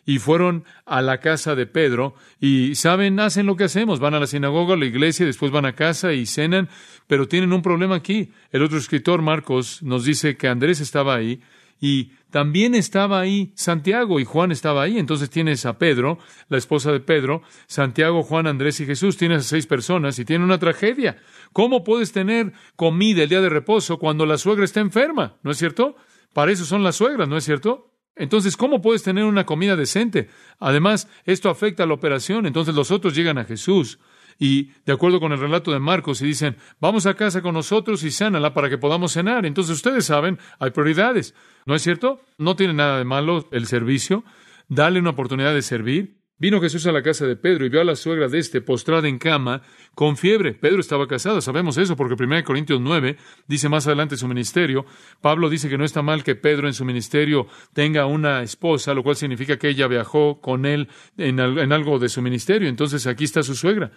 Y 0.08 0.20
fueron 0.20 0.66
a 0.86 1.02
la 1.02 1.20
casa 1.20 1.56
de 1.56 1.66
Pedro 1.66 2.14
y 2.40 2.76
saben, 2.76 3.20
hacen 3.20 3.48
lo 3.48 3.56
que 3.56 3.64
hacemos, 3.64 4.00
van 4.00 4.14
a 4.14 4.20
la 4.20 4.28
sinagoga, 4.28 4.76
a 4.76 4.78
la 4.78 4.86
iglesia, 4.86 5.26
después 5.26 5.52
van 5.52 5.66
a 5.66 5.74
casa 5.74 6.14
y 6.14 6.28
cenan, 6.28 6.70
pero 7.08 7.28
tienen 7.28 7.54
un 7.54 7.64
problema 7.64 7.96
aquí. 7.96 8.32
El 8.52 8.62
otro 8.62 8.78
escritor, 8.78 9.24
Marcos, 9.24 9.82
nos 9.82 10.06
dice 10.06 10.38
que 10.38 10.48
Andrés 10.48 10.80
estaba 10.80 11.16
ahí 11.16 11.42
y 11.80 12.12
también 12.32 12.76
estaba 12.76 13.20
ahí 13.20 13.54
Santiago 13.56 14.20
y 14.20 14.26
Juan 14.26 14.52
estaba 14.52 14.84
ahí. 14.84 14.98
Entonces 14.98 15.30
tienes 15.30 15.66
a 15.66 15.78
Pedro, 15.78 16.20
la 16.50 16.58
esposa 16.58 16.92
de 16.92 17.00
Pedro, 17.00 17.44
Santiago, 17.68 18.24
Juan, 18.24 18.48
Andrés 18.48 18.80
y 18.80 18.86
Jesús. 18.86 19.18
Tienes 19.18 19.40
a 19.40 19.44
seis 19.44 19.68
personas 19.68 20.20
y 20.20 20.26
tiene 20.26 20.44
una 20.44 20.60
tragedia. 20.60 21.18
¿Cómo 21.54 21.84
puedes 21.84 22.12
tener 22.12 22.54
comida 22.76 23.24
el 23.24 23.30
día 23.30 23.42
de 23.42 23.50
reposo 23.50 24.00
cuando 24.00 24.26
la 24.26 24.38
suegra 24.38 24.66
está 24.66 24.80
enferma? 24.80 25.38
¿No 25.44 25.52
es 25.52 25.58
cierto? 25.58 25.96
Para 26.34 26.52
eso 26.52 26.66
son 26.66 26.84
las 26.84 26.98
suegras, 26.98 27.30
¿no 27.30 27.38
es 27.38 27.46
cierto? 27.46 27.94
Entonces, 28.18 28.58
¿cómo 28.58 28.82
puedes 28.82 29.04
tener 29.04 29.26
una 29.26 29.46
comida 29.46 29.76
decente? 29.76 30.30
Además, 30.60 31.10
esto 31.26 31.50
afecta 31.50 31.84
a 31.84 31.86
la 31.86 31.94
operación. 31.94 32.46
Entonces 32.46 32.76
los 32.76 32.92
otros 32.92 33.16
llegan 33.16 33.38
a 33.38 33.46
Jesús 33.46 34.00
y 34.38 34.72
de 34.86 34.94
acuerdo 34.94 35.20
con 35.20 35.32
el 35.32 35.40
relato 35.40 35.72
de 35.72 35.80
Marcos, 35.80 36.22
y 36.22 36.26
dicen, 36.26 36.58
vamos 36.80 37.06
a 37.06 37.16
casa 37.16 37.42
con 37.42 37.54
nosotros 37.54 38.04
y 38.04 38.12
sánala 38.12 38.54
para 38.54 38.70
que 38.70 38.78
podamos 38.78 39.14
cenar. 39.14 39.46
Entonces 39.46 39.76
ustedes 39.76 40.06
saben, 40.06 40.40
hay 40.60 40.72
prioridades. 40.72 41.34
¿No 41.66 41.76
es 41.76 41.82
cierto? 41.82 42.22
No 42.38 42.56
tiene 42.56 42.74
nada 42.74 42.98
de 42.98 43.06
malo 43.06 43.48
el 43.52 43.68
servicio. 43.68 44.24
Dale 44.68 45.00
una 45.00 45.12
oportunidad 45.12 45.54
de 45.54 45.62
servir. 45.62 46.26
Vino 46.38 46.60
Jesús 46.60 46.86
a 46.86 46.92
la 46.92 47.02
casa 47.02 47.26
de 47.26 47.38
Pedro 47.38 47.66
y 47.66 47.70
vio 47.70 47.80
a 47.80 47.86
la 47.86 47.96
suegra 47.96 48.28
de 48.28 48.40
este 48.40 48.60
postrada 48.60 49.08
en 49.08 49.20
cama 49.20 49.62
con 49.94 50.18
fiebre. 50.18 50.54
Pedro 50.54 50.82
estaba 50.82 51.08
casado, 51.08 51.40
sabemos 51.40 51.78
eso 51.78 51.96
porque 51.96 52.22
1 52.22 52.44
Corintios 52.44 52.82
9 52.82 53.16
dice 53.48 53.70
más 53.70 53.88
adelante 53.88 54.18
su 54.18 54.28
ministerio. 54.28 54.86
Pablo 55.22 55.50
dice 55.50 55.70
que 55.70 55.78
no 55.78 55.86
está 55.86 56.02
mal 56.02 56.26
que 56.26 56.36
Pedro 56.36 56.68
en 56.68 56.74
su 56.74 56.84
ministerio 56.84 57.48
tenga 57.72 58.06
una 58.06 58.44
esposa, 58.44 58.94
lo 58.94 59.02
cual 59.02 59.16
significa 59.16 59.58
que 59.58 59.70
ella 59.70 59.88
viajó 59.88 60.42
con 60.42 60.66
él 60.66 60.90
en, 61.16 61.40
en 61.40 61.72
algo 61.72 62.00
de 62.00 62.10
su 62.10 62.22
ministerio. 62.22 62.68
Entonces 62.68 63.08
aquí 63.08 63.24
está 63.24 63.42
su 63.42 63.56
suegra. 63.56 63.94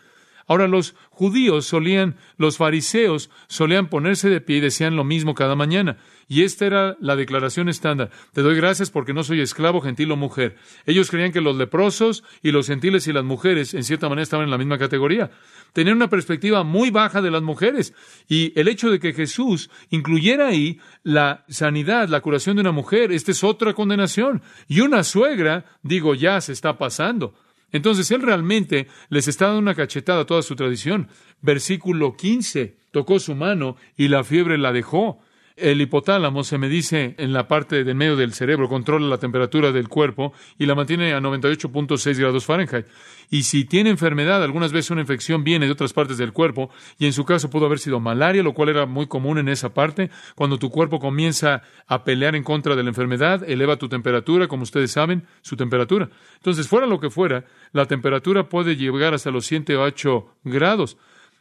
Ahora 0.48 0.66
los 0.66 0.94
judíos 1.10 1.66
solían, 1.66 2.16
los 2.38 2.56
fariseos 2.56 3.30
solían 3.46 3.88
ponerse 3.88 4.30
de 4.30 4.40
pie 4.40 4.56
y 4.56 4.60
decían 4.60 4.96
lo 4.96 5.04
mismo 5.04 5.34
cada 5.34 5.54
mañana. 5.54 5.98
Y 6.26 6.42
esta 6.42 6.66
era 6.66 6.96
la 7.00 7.16
declaración 7.16 7.68
estándar. 7.68 8.10
Te 8.32 8.42
doy 8.42 8.56
gracias 8.56 8.90
porque 8.90 9.12
no 9.12 9.22
soy 9.22 9.40
esclavo, 9.40 9.80
gentil 9.80 10.10
o 10.10 10.16
mujer. 10.16 10.56
Ellos 10.86 11.10
creían 11.10 11.32
que 11.32 11.42
los 11.42 11.56
leprosos 11.56 12.24
y 12.42 12.50
los 12.50 12.66
gentiles 12.66 13.06
y 13.06 13.12
las 13.12 13.24
mujeres 13.24 13.74
en 13.74 13.84
cierta 13.84 14.08
manera 14.08 14.22
estaban 14.22 14.44
en 14.44 14.50
la 14.50 14.58
misma 14.58 14.78
categoría. 14.78 15.30
Tenían 15.74 15.96
una 15.96 16.08
perspectiva 16.08 16.64
muy 16.64 16.90
baja 16.90 17.20
de 17.20 17.30
las 17.30 17.42
mujeres. 17.42 17.94
Y 18.26 18.58
el 18.58 18.68
hecho 18.68 18.90
de 18.90 19.00
que 19.00 19.12
Jesús 19.12 19.70
incluyera 19.90 20.48
ahí 20.48 20.80
la 21.02 21.44
sanidad, 21.48 22.08
la 22.08 22.22
curación 22.22 22.56
de 22.56 22.62
una 22.62 22.72
mujer, 22.72 23.12
esta 23.12 23.32
es 23.32 23.44
otra 23.44 23.74
condenación. 23.74 24.42
Y 24.66 24.80
una 24.80 25.04
suegra, 25.04 25.66
digo, 25.82 26.14
ya 26.14 26.40
se 26.40 26.52
está 26.52 26.78
pasando. 26.78 27.34
Entonces 27.72 28.10
él 28.10 28.22
realmente 28.22 28.88
les 29.08 29.28
está 29.28 29.46
dando 29.46 29.60
una 29.60 29.74
cachetada 29.74 30.22
a 30.22 30.26
toda 30.26 30.42
su 30.42 30.56
tradición. 30.56 31.08
Versículo 31.42 32.16
15, 32.16 32.76
tocó 32.90 33.18
su 33.18 33.34
mano 33.34 33.76
y 33.96 34.08
la 34.08 34.24
fiebre 34.24 34.58
la 34.58 34.72
dejó. 34.72 35.20
El 35.60 35.80
hipotálamo, 35.80 36.44
se 36.44 36.56
me 36.56 36.68
dice 36.68 37.16
en 37.18 37.32
la 37.32 37.48
parte 37.48 37.82
del 37.82 37.96
medio 37.96 38.14
del 38.14 38.32
cerebro, 38.32 38.68
controla 38.68 39.08
la 39.08 39.18
temperatura 39.18 39.72
del 39.72 39.88
cuerpo 39.88 40.32
y 40.56 40.66
la 40.66 40.76
mantiene 40.76 41.12
a 41.12 41.20
98.6 41.20 42.16
grados 42.16 42.44
Fahrenheit. 42.44 42.86
Y 43.28 43.42
si 43.42 43.64
tiene 43.64 43.90
enfermedad, 43.90 44.42
algunas 44.44 44.72
veces 44.72 44.92
una 44.92 45.00
infección 45.00 45.42
viene 45.42 45.66
de 45.66 45.72
otras 45.72 45.92
partes 45.92 46.16
del 46.16 46.32
cuerpo, 46.32 46.70
y 46.96 47.06
en 47.06 47.12
su 47.12 47.24
caso 47.24 47.50
pudo 47.50 47.66
haber 47.66 47.80
sido 47.80 47.98
malaria, 47.98 48.42
lo 48.42 48.54
cual 48.54 48.68
era 48.68 48.86
muy 48.86 49.08
común 49.08 49.38
en 49.38 49.48
esa 49.48 49.74
parte. 49.74 50.10
Cuando 50.36 50.58
tu 50.58 50.70
cuerpo 50.70 51.00
comienza 51.00 51.62
a 51.88 52.04
pelear 52.04 52.36
en 52.36 52.44
contra 52.44 52.76
de 52.76 52.84
la 52.84 52.90
enfermedad, 52.90 53.42
eleva 53.48 53.76
tu 53.76 53.88
temperatura, 53.88 54.46
como 54.46 54.62
ustedes 54.62 54.92
saben, 54.92 55.26
su 55.42 55.56
temperatura. 55.56 56.08
Entonces, 56.36 56.68
fuera 56.68 56.86
lo 56.86 57.00
que 57.00 57.10
fuera, 57.10 57.44
la 57.72 57.86
temperatura 57.86 58.48
puede 58.48 58.76
llegar 58.76 59.12
hasta 59.12 59.32
los 59.32 59.44
108 59.46 60.36
grados. 60.44 60.96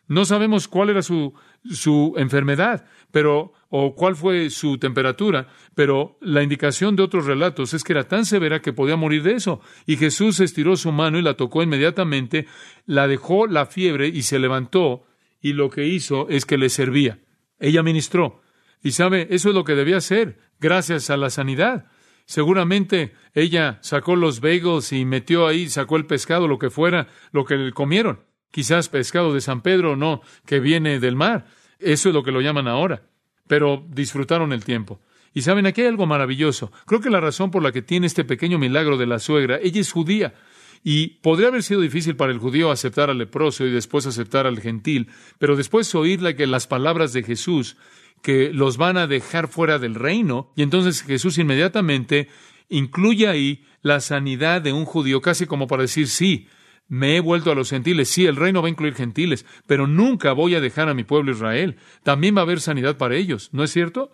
No 0.08 0.24
sabemos 0.24 0.68
cuál 0.68 0.90
era 0.90 1.02
su, 1.02 1.34
su 1.70 2.14
enfermedad, 2.18 2.86
pero 3.12 3.54
o 3.70 3.94
cuál 3.96 4.16
fue 4.16 4.50
su 4.50 4.78
temperatura, 4.78 5.48
pero 5.76 6.18
la 6.22 6.44
indicación 6.44 6.96
de 6.96 7.04
otros 7.04 7.26
relatos 7.26 7.74
es 7.74 7.84
que 7.84 7.94
era 7.94 8.08
tan 8.08 8.26
severa 8.26 8.62
que 8.62 8.74
podía 8.74 8.96
morir 8.96 9.24
de 9.24 9.34
eso. 9.34 9.60
Y 9.86 9.98
Jesús 9.98 10.40
estiró 10.40 10.78
su 10.78 10.92
mano 10.92 11.20
y 11.20 11.22
la 11.22 11.36
tocó 11.36 11.62
inmediatamente, 11.62 12.48
la 12.86 13.08
dejó 13.08 13.48
la 13.48 13.66
fiebre 13.66 14.08
y 14.08 14.22
se 14.24 14.40
levantó, 14.40 15.06
y 15.42 15.54
lo 15.54 15.70
que 15.70 15.86
hizo 15.86 16.30
es 16.30 16.46
que 16.46 16.58
le 16.58 16.70
servía. 16.70 17.20
Ella 17.60 17.84
ministró. 17.84 18.42
Y 18.82 18.92
sabe, 18.92 19.28
eso 19.32 19.50
es 19.50 19.56
lo 19.56 19.64
que 19.64 19.76
debía 19.76 19.98
hacer, 19.98 20.40
gracias 20.60 21.10
a 21.10 21.18
la 21.18 21.30
sanidad. 21.30 21.88
Seguramente 22.26 23.14
ella 23.34 23.80
sacó 23.82 24.16
los 24.16 24.42
bagels 24.42 24.92
y 24.92 25.06
metió 25.06 25.48
ahí, 25.48 25.70
sacó 25.70 25.98
el 25.98 26.06
pescado, 26.06 26.48
lo 26.48 26.60
que 26.60 26.70
fuera, 26.70 27.08
lo 27.32 27.46
que 27.46 27.72
comieron. 27.72 28.27
Quizás 28.52 28.90
pescado 28.90 29.34
de 29.34 29.42
San 29.42 29.62
Pedro, 29.62 29.96
no, 29.96 30.22
que 30.46 30.60
viene 30.60 31.00
del 31.00 31.16
mar. 31.16 31.46
Eso 31.80 32.10
es 32.10 32.16
lo 32.16 32.24
que 32.24 32.32
lo 32.32 32.42
llaman 32.42 32.68
ahora. 32.68 33.04
Pero 33.48 33.86
disfrutaron 33.90 34.54
el 34.54 34.64
tiempo. 34.64 35.00
Y 35.34 35.42
saben, 35.42 35.68
aquí 35.68 35.82
hay 35.82 35.88
algo 35.88 36.08
maravilloso. 36.08 36.72
Creo 36.86 37.00
que 37.00 37.10
la 37.10 37.22
razón 37.22 37.52
por 37.52 37.62
la 37.62 37.72
que 37.72 37.82
tiene 37.82 38.08
este 38.08 38.24
pequeño 38.24 38.58
milagro 38.58 38.98
de 38.98 39.06
la 39.06 39.20
suegra, 39.20 39.60
ella 39.62 39.82
es 39.82 39.92
judía. 39.92 40.34
Y 40.84 41.20
podría 41.22 41.50
haber 41.50 41.64
sido 41.64 41.82
difícil 41.82 42.16
para 42.16 42.32
el 42.32 42.40
judío 42.40 42.72
aceptar 42.72 43.10
al 43.10 43.18
leproso 43.18 43.66
y 43.66 43.72
después 43.72 44.06
aceptar 44.06 44.48
al 44.48 44.60
gentil, 44.60 45.10
pero 45.38 45.56
después 45.56 45.92
que 46.36 46.48
las 46.48 46.68
palabras 46.68 47.14
de 47.14 47.24
Jesús, 47.24 47.78
que 48.22 48.52
los 48.54 48.78
van 48.78 48.98
a 48.98 49.08
dejar 49.08 49.48
fuera 49.48 49.80
del 49.80 49.96
reino, 49.96 50.52
y 50.56 50.64
entonces 50.64 51.04
Jesús 51.04 51.38
inmediatamente 51.38 52.30
incluye 52.70 53.28
ahí 53.28 53.64
la 53.82 54.00
sanidad 54.00 54.62
de 54.62 54.74
un 54.74 54.86
judío, 54.86 55.22
casi 55.22 55.46
como 55.46 55.68
para 55.68 55.84
decir, 55.84 56.08
sí, 56.08 56.48
me 56.88 57.18
he 57.18 57.20
vuelto 57.20 57.52
a 57.52 57.56
los 57.56 57.70
gentiles. 57.70 58.10
Sí, 58.10 58.26
el 58.26 58.36
reino 58.36 58.62
va 58.62 58.68
a 58.68 58.72
incluir 58.72 58.96
gentiles, 58.96 59.46
pero 59.66 59.88
nunca 59.88 60.34
voy 60.34 60.56
a 60.56 60.62
dejar 60.62 60.90
a 60.90 60.94
mi 60.94 61.04
pueblo 61.04 61.32
Israel. 61.32 61.78
También 62.04 62.36
va 62.36 62.42
a 62.42 62.44
haber 62.44 62.62
sanidad 62.62 62.98
para 62.98 63.16
ellos, 63.16 63.50
¿no 63.52 63.64
es 63.64 63.72
cierto? 63.72 64.12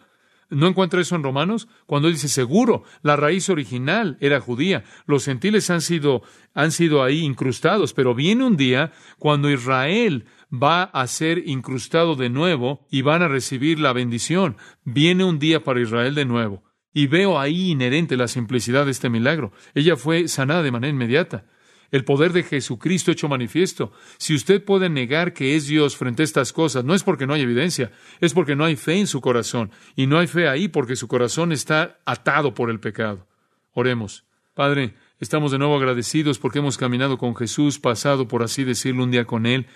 ¿No 0.49 0.67
encuentra 0.67 1.01
eso 1.01 1.15
en 1.15 1.23
Romanos? 1.23 1.67
Cuando 1.88 2.09
dice 2.09 2.27
seguro, 2.27 2.83
la 3.01 3.15
raíz 3.15 3.49
original 3.49 4.17
era 4.19 4.39
judía. 4.39 4.83
Los 5.07 5.25
gentiles 5.25 5.69
han 5.69 5.81
sido, 5.81 6.21
han 6.53 6.71
sido 6.71 7.03
ahí 7.03 7.21
incrustados, 7.21 7.93
pero 7.93 8.13
viene 8.13 8.45
un 8.45 8.55
día 8.55 8.91
cuando 9.17 9.49
Israel 9.49 10.25
va 10.51 10.83
a 10.83 11.07
ser 11.07 11.47
incrustado 11.47 12.15
de 12.15 12.29
nuevo 12.29 12.86
y 12.91 13.01
van 13.01 13.23
a 13.23 13.27
recibir 13.27 13.79
la 13.79 13.93
bendición. 13.93 14.57
Viene 14.83 15.23
un 15.23 15.39
día 15.39 15.63
para 15.63 15.81
Israel 15.81 16.13
de 16.13 16.25
nuevo. 16.25 16.63
Y 16.93 17.07
veo 17.07 17.39
ahí 17.39 17.71
inherente 17.71 18.17
la 18.17 18.27
simplicidad 18.27 18.86
de 18.86 18.91
este 18.91 19.09
milagro. 19.09 19.51
Ella 19.73 19.95
fue 19.95 20.27
sanada 20.27 20.62
de 20.62 20.71
manera 20.71 20.93
inmediata 20.93 21.45
el 21.93 22.06
poder 22.06 22.34
de 22.34 22.41
Jesucristo 22.41 23.12
hecho 23.12 23.29
manifiesto. 23.29 23.91
Si 24.17 24.34
usted 24.34 24.65
puede 24.65 24.89
negar 24.89 25.32
que 25.32 25.56
es 25.56 25.67
Dios 25.67 25.95
frente 25.95 26.23
a 26.23 26.25
estas 26.25 26.51
cosas, 26.51 26.84
no 26.84 26.95
es 26.95 27.03
porque 27.03 27.27
no 27.27 27.36
hay 27.36 27.41
evidencia, 27.41 27.91
es 28.19 28.34
porque 28.34 28.56
no 28.56 28.65
hay 28.65 28.75
fe 28.75 28.97
en 28.97 29.06
su 29.06 29.21
corazón. 29.21 29.69
Y 29.95 30.08
no 30.08 30.17
hay 30.17 30.25
fe 30.25 30.47
ahí 30.47 30.67
porque 30.67 30.95
su 30.95 31.08
corazón 31.08 31.51
está 31.51 31.99
atado 32.03 32.56
por 32.56 32.71
el 32.71 32.79
pecado. 32.79 33.27
Oremos. 33.73 34.25
Padre, 34.56 34.95
estamos 35.19 35.51
de 35.51 35.60
nuevo 35.60 35.77
agradecidos 35.77 36.39
porque 36.39 36.60
hemos 36.60 36.79
caminado 36.79 37.19
con 37.19 37.36
Jesús, 37.36 37.77
pasado, 37.77 38.27
por 38.27 38.41
así 38.41 38.63
decirlo, 38.63 39.03
un 39.03 39.12
día 39.12 39.25
con 39.25 39.45
Él. 39.45 39.67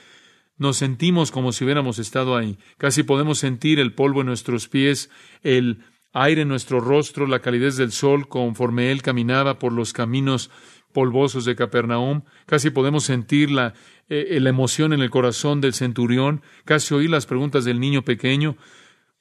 Nos 0.58 0.77
sentimos 0.77 1.30
como 1.30 1.51
si 1.51 1.65
hubiéramos 1.65 1.99
estado 1.99 2.36
ahí. 2.36 2.58
Casi 2.80 3.03
podemos 3.03 3.38
sentir 3.38 3.80
el 3.80 3.93
polvo 3.93 4.21
en 4.21 4.27
nuestros 4.27 4.67
pies, 4.67 5.12
el 5.43 5.84
aire 6.13 6.41
en 6.41 6.47
nuestro 6.47 6.80
rostro, 6.80 7.27
la 7.27 7.41
calidez 7.41 7.77
del 7.77 7.91
sol 7.91 8.27
conforme 8.27 8.91
él 8.91 9.03
caminaba 9.03 9.60
por 9.60 9.71
los 9.71 9.93
caminos 9.93 10.49
polvosos 10.93 11.45
de 11.45 11.56
Capernaum. 11.56 12.21
Casi 12.45 12.69
podemos 12.69 13.04
sentir 13.04 13.52
la, 13.52 13.73
eh, 14.10 14.38
la 14.39 14.50
emoción 14.50 14.93
en 14.93 15.02
el 15.02 15.10
corazón 15.10 15.62
del 15.62 15.73
centurión, 15.73 16.41
casi 16.65 16.93
oír 16.93 17.10
las 17.10 17.26
preguntas 17.26 17.65
del 17.65 17.80
niño 17.80 18.04
pequeño. 18.04 18.58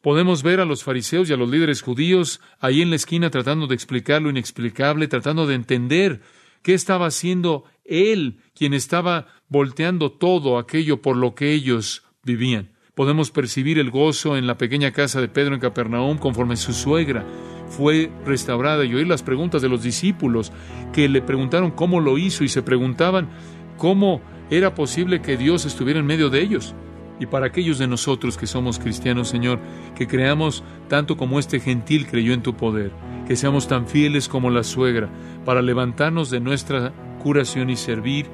Podemos 0.01 0.43
ver 0.43 0.61
a 0.61 0.65
los 0.65 0.85
fariseos 0.85 1.29
y 1.29 1.33
a 1.33 1.37
los 1.37 1.51
líderes 1.51 1.83
judíos 1.83 2.41
ahí 2.61 2.83
en 2.83 2.91
la 2.91 2.97
esquina 2.97 3.31
tratando 3.31 3.67
de 3.67 3.75
explicar 3.75 4.23
lo 4.23 4.31
inexplicable, 4.31 5.09
tratando 5.09 5.47
de 5.47 5.55
entender 5.55 6.21
qué 6.63 6.75
estaba 6.75 7.07
haciendo 7.07 7.65
él, 7.85 8.41
quien 8.55 8.75
estaba 8.75 9.27
volteando 9.49 10.13
todo 10.13 10.59
aquello 10.59 11.03
por 11.03 11.17
lo 11.17 11.35
que 11.35 11.53
ellos 11.53 12.05
vivían. 12.23 12.73
Podemos 12.95 13.31
percibir 13.31 13.79
el 13.79 13.91
gozo 13.91 14.37
en 14.37 14.47
la 14.47 14.57
pequeña 14.57 14.93
casa 14.93 15.21
de 15.21 15.29
Pedro 15.29 15.55
en 15.55 15.61
Capernaum 15.61 16.19
conforme 16.19 16.57
su 16.57 16.73
suegra 16.73 17.27
fue 17.69 18.11
restaurada 18.25 18.85
y 18.85 18.95
oír 18.95 19.07
las 19.07 19.23
preguntas 19.23 19.63
de 19.63 19.69
los 19.69 19.83
discípulos 19.83 20.53
que 20.93 21.09
le 21.09 21.23
preguntaron 21.23 21.71
cómo 21.71 22.01
lo 22.01 22.19
hizo 22.19 22.45
y 22.45 22.49
se 22.49 22.63
preguntaban 22.63 23.29
cómo 23.77 24.21
era 24.51 24.75
posible 24.75 25.21
que 25.21 25.37
Dios 25.37 25.65
estuviera 25.65 26.01
en 26.01 26.07
medio 26.07 26.31
de 26.31 26.41
ellos. 26.41 26.75
Y 27.19 27.27
para 27.27 27.47
aquellos 27.47 27.79
de 27.79 27.87
nosotros 27.87 28.37
que 28.37 28.47
somos 28.47 28.79
cristianos, 28.79 29.29
Señor, 29.29 29.59
que 29.95 30.07
creamos 30.07 30.63
tanto 30.89 31.17
como 31.17 31.39
este 31.39 31.61
gentil 31.61 32.07
creyó 32.07 32.35
en 32.35 32.43
tu 32.43 32.55
poder, 32.55 32.93
que 33.27 33.37
seamos 33.37 33.69
tan 33.69 33.87
fieles 33.87 34.29
como 34.29 34.51
la 34.51 34.63
suegra, 34.63 35.09
para 35.45 35.63
levantarnos 35.63 36.31
de 36.31 36.41
nuestra 36.41 36.93
curación 37.23 37.71
y 37.71 37.77
servir, 37.77 38.27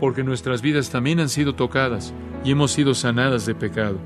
porque 0.00 0.24
nuestras 0.24 0.62
vidas 0.62 0.90
también 0.90 1.20
han 1.20 1.28
sido 1.28 1.54
tocadas 1.54 2.12
y 2.44 2.50
hemos 2.50 2.72
sido 2.72 2.94
sanadas 2.94 3.46
de 3.46 3.54
pecado. 3.54 3.98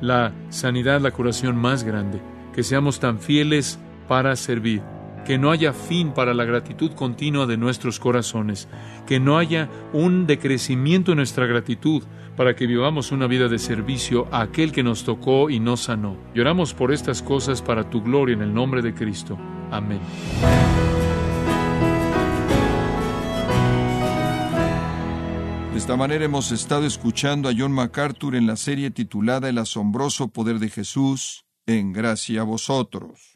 La 0.00 0.32
sanidad, 0.50 1.00
la 1.00 1.12
curación 1.12 1.56
más 1.56 1.84
grande, 1.84 2.20
que 2.52 2.64
seamos 2.64 2.98
tan 2.98 3.20
fieles 3.20 3.78
para 4.12 4.36
servir 4.36 4.82
que 5.24 5.38
no 5.38 5.50
haya 5.50 5.72
fin 5.72 6.12
para 6.12 6.34
la 6.34 6.44
gratitud 6.44 6.92
continua 6.92 7.46
de 7.46 7.56
nuestros 7.56 7.98
corazones, 7.98 8.68
que 9.06 9.18
no 9.18 9.38
haya 9.38 9.70
un 9.94 10.26
decrecimiento 10.26 11.12
en 11.12 11.16
nuestra 11.16 11.46
gratitud 11.46 12.02
para 12.36 12.54
que 12.54 12.66
vivamos 12.66 13.10
una 13.10 13.26
vida 13.26 13.48
de 13.48 13.58
servicio 13.58 14.28
a 14.30 14.42
aquel 14.42 14.70
que 14.70 14.82
nos 14.82 15.04
tocó 15.04 15.48
y 15.48 15.60
nos 15.60 15.84
sanó. 15.84 16.18
Lloramos 16.34 16.74
por 16.74 16.92
estas 16.92 17.22
cosas 17.22 17.62
para 17.62 17.88
tu 17.88 18.02
gloria 18.02 18.34
en 18.34 18.42
el 18.42 18.52
nombre 18.52 18.82
de 18.82 18.92
Cristo. 18.92 19.38
Amén. 19.70 20.00
De 25.72 25.78
esta 25.78 25.96
manera 25.96 26.22
hemos 26.22 26.52
estado 26.52 26.84
escuchando 26.84 27.48
a 27.48 27.54
John 27.56 27.72
MacArthur 27.72 28.34
en 28.34 28.46
la 28.46 28.56
serie 28.56 28.90
titulada 28.90 29.48
El 29.48 29.56
asombroso 29.56 30.28
poder 30.28 30.58
de 30.58 30.68
Jesús, 30.68 31.46
en 31.64 31.94
gracia 31.94 32.42
a 32.42 32.44
vosotros. 32.44 33.31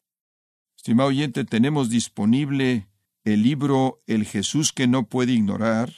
Estimado 0.87 1.09
oyente, 1.09 1.45
tenemos 1.45 1.91
disponible 1.91 2.87
el 3.25 3.43
libro 3.43 4.05
El 4.07 4.25
Jesús 4.25 4.71
que 4.71 4.87
no 4.87 5.09
puede 5.09 5.33
ignorar, 5.33 5.93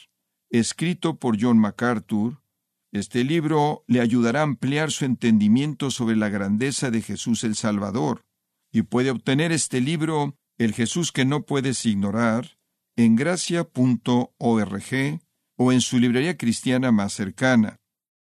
escrito 0.48 1.18
por 1.18 1.36
John 1.38 1.58
MacArthur. 1.58 2.42
Este 2.90 3.22
libro 3.22 3.84
le 3.86 4.00
ayudará 4.00 4.40
a 4.40 4.44
ampliar 4.44 4.90
su 4.90 5.04
entendimiento 5.04 5.90
sobre 5.90 6.16
la 6.16 6.30
grandeza 6.30 6.90
de 6.90 7.02
Jesús 7.02 7.44
el 7.44 7.54
Salvador, 7.54 8.24
y 8.72 8.80
puede 8.80 9.10
obtener 9.10 9.52
este 9.52 9.82
libro, 9.82 10.38
El 10.56 10.72
Jesús 10.72 11.12
que 11.12 11.26
no 11.26 11.44
puedes 11.44 11.84
ignorar, 11.84 12.58
en 12.96 13.14
gracia.org 13.14 13.68
o 15.58 15.72
en 15.72 15.80
su 15.82 15.98
librería 15.98 16.38
cristiana 16.38 16.92
más 16.92 17.12
cercana. 17.12 17.76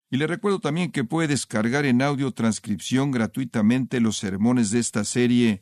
Y 0.10 0.18
le 0.18 0.28
recuerdo 0.28 0.60
también 0.60 0.92
que 0.92 1.06
puede 1.06 1.30
descargar 1.30 1.86
en 1.86 2.02
audio 2.02 2.34
transcripción 2.34 3.12
gratuitamente 3.12 4.02
los 4.02 4.18
sermones 4.18 4.70
de 4.72 4.80
esta 4.80 5.06
serie 5.06 5.62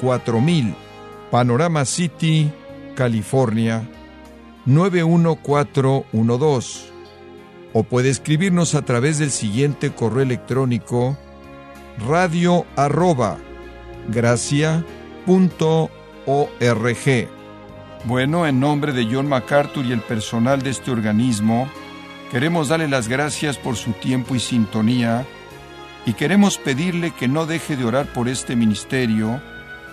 4000, 0.00 0.74
Panorama 1.30 1.84
City, 1.84 2.50
California, 2.94 3.82
91412. 4.66 6.90
O 7.72 7.84
puede 7.84 8.10
escribirnos 8.10 8.74
a 8.74 8.82
través 8.82 9.18
del 9.18 9.30
siguiente 9.30 9.90
correo 9.90 10.22
electrónico 10.22 11.16
radio 12.08 12.66
arroba 12.76 13.38
Bueno, 18.04 18.46
en 18.46 18.60
nombre 18.60 18.92
de 18.92 19.08
John 19.10 19.28
MacArthur 19.28 19.84
y 19.84 19.92
el 19.92 20.00
personal 20.00 20.62
de 20.62 20.70
este 20.70 20.90
organismo, 20.90 21.68
queremos 22.30 22.68
darle 22.68 22.88
las 22.88 23.08
gracias 23.08 23.58
por 23.58 23.76
su 23.76 23.92
tiempo 23.92 24.34
y 24.34 24.40
sintonía 24.40 25.26
y 26.06 26.14
queremos 26.14 26.58
pedirle 26.58 27.12
que 27.12 27.28
no 27.28 27.46
deje 27.46 27.76
de 27.76 27.84
orar 27.84 28.12
por 28.12 28.28
este 28.28 28.56
ministerio 28.56 29.40